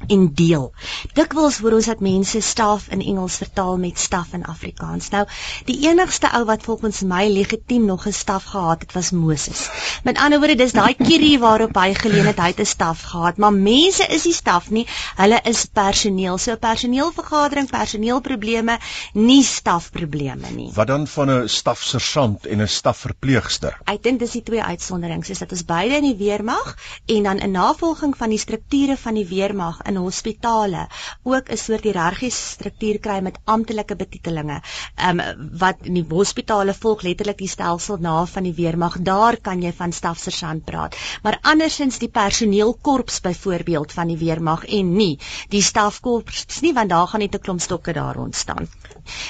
en 0.06 0.34
deel. 0.34 0.72
Dikwels 1.14 1.58
hoor 1.58 1.72
ons 1.72 1.86
dat 1.86 2.00
mense 2.00 2.40
staf 2.40 2.88
in 2.88 3.00
Engels 3.00 3.36
vertaal 3.36 3.78
met 3.78 3.98
staf 3.98 4.32
in 4.32 4.44
Afrikaans. 4.44 5.08
Nou, 5.10 5.26
die 5.64 5.78
enigste 5.88 6.30
ou 6.32 6.44
wat 6.44 6.62
volgens 6.62 7.02
my 7.02 7.28
legitiem 7.28 7.84
nog 7.84 8.06
'n 8.06 8.12
staf 8.12 8.44
gehad 8.44 8.80
het, 8.80 8.92
was 8.92 9.10
Moses. 9.10 9.68
Met 10.02 10.18
ander 10.18 10.38
woorde, 10.38 10.54
dis 10.54 10.72
daai 10.72 10.94
kierie 10.94 11.38
waarop 11.38 11.74
hy 11.74 11.94
geleen 11.94 12.26
het, 12.26 12.38
hy 12.38 12.46
het 12.46 12.60
'n 12.60 12.64
staf 12.66 13.02
gehad, 13.02 13.36
maar 13.36 13.52
mense 13.52 14.06
is 14.06 14.24
nie 14.24 14.34
staf 14.34 14.70
nie, 14.70 14.86
hulle 15.16 15.40
is 15.44 15.64
personeel. 15.64 16.38
So 16.38 16.56
personeelvergadering, 16.56 17.70
personeelprobleme, 17.70 18.78
nie 19.12 19.42
stafprobleme 19.42 20.50
nie. 20.50 20.70
Wat 20.74 20.86
dan 20.86 21.06
van 21.06 21.30
'n 21.30 21.48
stafsersant 21.48 22.46
en 22.46 22.60
'n 22.60 22.68
stafverpleegster? 22.68 23.78
Ek 23.84 24.02
dink 24.02 24.18
dis 24.18 24.30
die 24.30 24.42
twee 24.42 24.62
uitsonderings, 24.62 25.30
is 25.30 25.38
dat 25.38 25.52
ons 25.52 25.64
beide 25.64 25.96
in 25.96 26.02
die 26.02 26.16
weermag 26.16 26.76
en 27.06 27.22
dan 27.22 27.36
'n 27.36 27.50
navolging 27.50 28.16
van 28.16 28.28
die 28.28 28.38
strukture 28.38 28.96
van 28.96 29.14
die 29.14 29.26
weermag 29.26 29.80
in 29.92 30.00
hospitale 30.00 30.87
ook 31.22 31.50
'n 31.50 31.57
soort 31.57 31.85
hiërargiese 31.88 32.42
struktuur 32.57 32.98
kry 32.98 33.18
met 33.20 33.38
amptelike 33.44 33.96
betitelinge. 33.96 34.61
Ehm 34.96 35.20
um, 35.20 35.48
wat 35.59 35.76
in 35.90 35.94
die 36.00 36.07
hospitale 36.09 36.74
volg 36.74 37.02
letterlik 37.02 37.38
die 37.38 37.48
stelsel 37.48 37.96
na 38.00 38.24
van 38.26 38.42
die 38.48 38.55
weermag. 38.55 38.98
Daar 39.02 39.37
kan 39.40 39.62
jy 39.62 39.72
van 39.72 39.92
stafsersant 39.92 40.64
praat. 40.64 40.96
Maar 41.22 41.38
andersins 41.42 41.98
die 41.98 42.09
personeelkorps 42.09 43.20
byvoorbeeld 43.20 43.92
van 43.92 44.07
die 44.07 44.18
weermag 44.18 44.64
en 44.64 44.96
nie 44.96 45.18
die 45.48 45.62
stafkorps 45.62 46.61
nie 46.61 46.72
want 46.72 46.90
daar 46.90 47.07
gaan 47.07 47.20
net 47.20 47.35
'n 47.35 47.40
klomp 47.40 47.61
stokke 47.61 47.92
daar 47.92 48.16
ontstaan. 48.16 48.68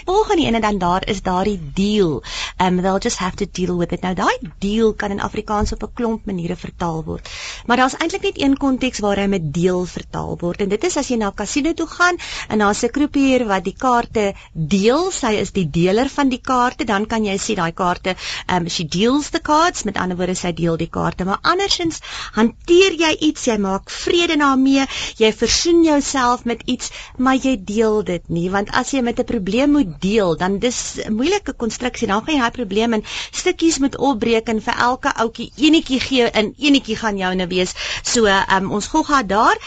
Volgende 0.05 0.45
ene 0.45 0.61
dan 0.61 0.79
daar 0.79 1.09
is 1.09 1.23
daardie 1.23 1.61
deal. 1.75 2.23
Um 2.59 2.81
they'll 2.83 2.99
just 2.99 3.19
have 3.19 3.37
to 3.37 3.47
deal 3.51 3.79
with 3.79 3.93
it. 3.93 4.01
Nou 4.03 4.15
daai 4.15 4.39
deal 4.59 4.93
kan 4.95 5.11
in 5.11 5.21
Afrikaans 5.21 5.73
op 5.73 5.83
'n 5.83 5.93
klomp 5.95 6.25
maniere 6.25 6.57
vertaal 6.57 7.05
word. 7.05 7.29
Maar 7.67 7.77
daar's 7.77 7.97
eintlik 7.97 8.23
net 8.23 8.41
een 8.41 8.57
konteks 8.57 8.99
waar 8.99 9.17
hy 9.17 9.27
met 9.27 9.53
deel 9.55 9.85
vertaal 9.85 10.37
word 10.39 10.52
en 10.61 10.69
dit 10.69 10.85
is 10.85 10.97
as 10.97 11.09
jy 11.09 11.17
na 11.17 11.31
'n 11.31 11.35
kasino 11.35 11.73
toe 11.73 11.87
gaan 11.87 12.17
en 12.49 12.59
daar's 12.59 12.83
'n 12.85 12.91
kroepier 12.91 13.47
wat 13.47 13.65
die 13.65 13.77
kaarte 13.79 14.35
deel, 14.53 15.11
sy 15.11 15.33
is 15.41 15.53
die 15.53 15.69
deler 15.71 16.09
van 16.09 16.29
die 16.29 16.41
kaarte, 16.41 16.85
dan 16.85 17.07
kan 17.07 17.25
jy 17.25 17.37
sê 17.39 17.55
daai 17.57 17.73
kaarte 17.73 18.17
um 18.49 18.69
she 18.69 18.85
deals 18.85 19.31
the 19.31 19.41
cards, 19.41 19.85
met 19.85 19.97
ander 19.97 20.17
woorde 20.17 20.35
sy 20.35 20.53
deel 20.53 20.77
die 20.77 20.91
kaarte, 20.91 21.25
maar 21.25 21.39
andersins 21.43 22.01
hanteer 22.33 22.93
jy 22.93 23.17
iets, 23.21 23.47
jy 23.47 23.59
maak 23.59 23.91
vrede 23.91 24.37
daarmee, 24.37 24.87
jy 25.19 25.33
versoen 25.33 25.83
jouself 25.85 26.45
met 26.45 26.63
iets, 26.67 26.91
maar 27.19 27.37
jy 27.37 27.57
deel 27.65 28.03
dit 28.03 28.29
nie, 28.29 28.51
want 28.51 28.71
as 28.73 28.91
jy 28.93 29.01
met 29.01 29.19
'n 29.19 29.25
probleem 29.25 29.71
moet 29.71 30.01
deel, 30.01 30.37
dan 30.37 30.59
dis 30.59 30.99
'n 31.05 31.15
moeilike 31.15 31.53
konstruksie, 31.53 32.09
dan 32.09 32.25
gaan 32.25 32.35
jy 32.35 32.41
daai 32.41 32.51
probleem 32.51 32.93
in 32.93 33.05
stukkies 33.31 33.79
moet 33.79 33.97
opbreek 33.97 34.49
en 34.49 34.61
vir 34.61 34.75
elke 34.79 35.13
ouetjie 35.25 35.51
enetjie 35.57 36.01
gee 36.01 36.31
en 36.31 36.55
enetjie 36.59 36.97
gaan 36.97 37.17
joune 37.17 37.47
wees. 37.47 37.75
So 38.03 38.27
um, 38.27 38.71
ons 38.73 38.91
gogga 38.93 39.23
daar 39.23 39.59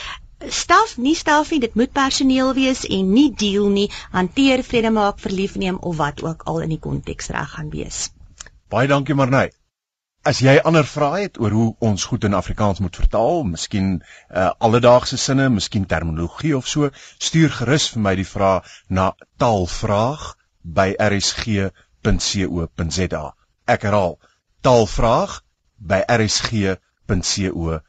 staf 0.49 0.97
nie 0.97 1.15
staf 1.15 1.51
nie 1.51 1.59
dit 1.59 1.75
moet 1.75 1.91
personeel 1.91 2.53
wees 2.53 2.85
en 2.85 3.11
nie 3.13 3.31
deel 3.33 3.69
nie. 3.69 3.89
Hanteer 4.11 4.63
vrede 4.63 4.91
maak 4.91 5.19
verlief 5.19 5.55
neem 5.55 5.77
of 5.81 5.97
wat 5.97 6.23
ook 6.23 6.43
al 6.43 6.65
in 6.67 6.69
die 6.69 6.79
konteks 6.79 7.29
reg 7.35 7.53
gaan 7.57 7.69
wees. 7.69 8.09
Baie 8.69 8.87
dankie 8.87 9.15
Marnay 9.15 9.51
as 10.25 10.39
jy 10.41 10.55
ander 10.65 10.87
vrae 10.89 11.27
het 11.27 11.35
oor 11.41 11.53
hoe 11.53 11.65
ons 11.89 12.03
goed 12.09 12.23
in 12.25 12.33
Afrikaans 12.37 12.79
moet 12.81 12.95
vertaal 12.97 13.43
miskien 13.45 13.89
uh, 14.01 14.49
alledaagse 14.67 15.17
sinne 15.21 15.45
miskien 15.53 15.85
terminologie 15.91 16.55
of 16.57 16.65
so 16.71 16.89
stuur 17.27 17.51
gerus 17.59 17.85
vir 17.93 18.01
my 18.07 18.13
die 18.17 18.25
vraag 18.29 18.63
na 18.99 19.05
taalvraag 19.43 20.23
by 20.79 20.87
rsg.co.za 21.09 22.45
ek 23.75 23.81
herhaal 23.89 24.17
taalvraag 24.65 25.31
by 25.93 25.99
rsg.co.za 26.17 27.79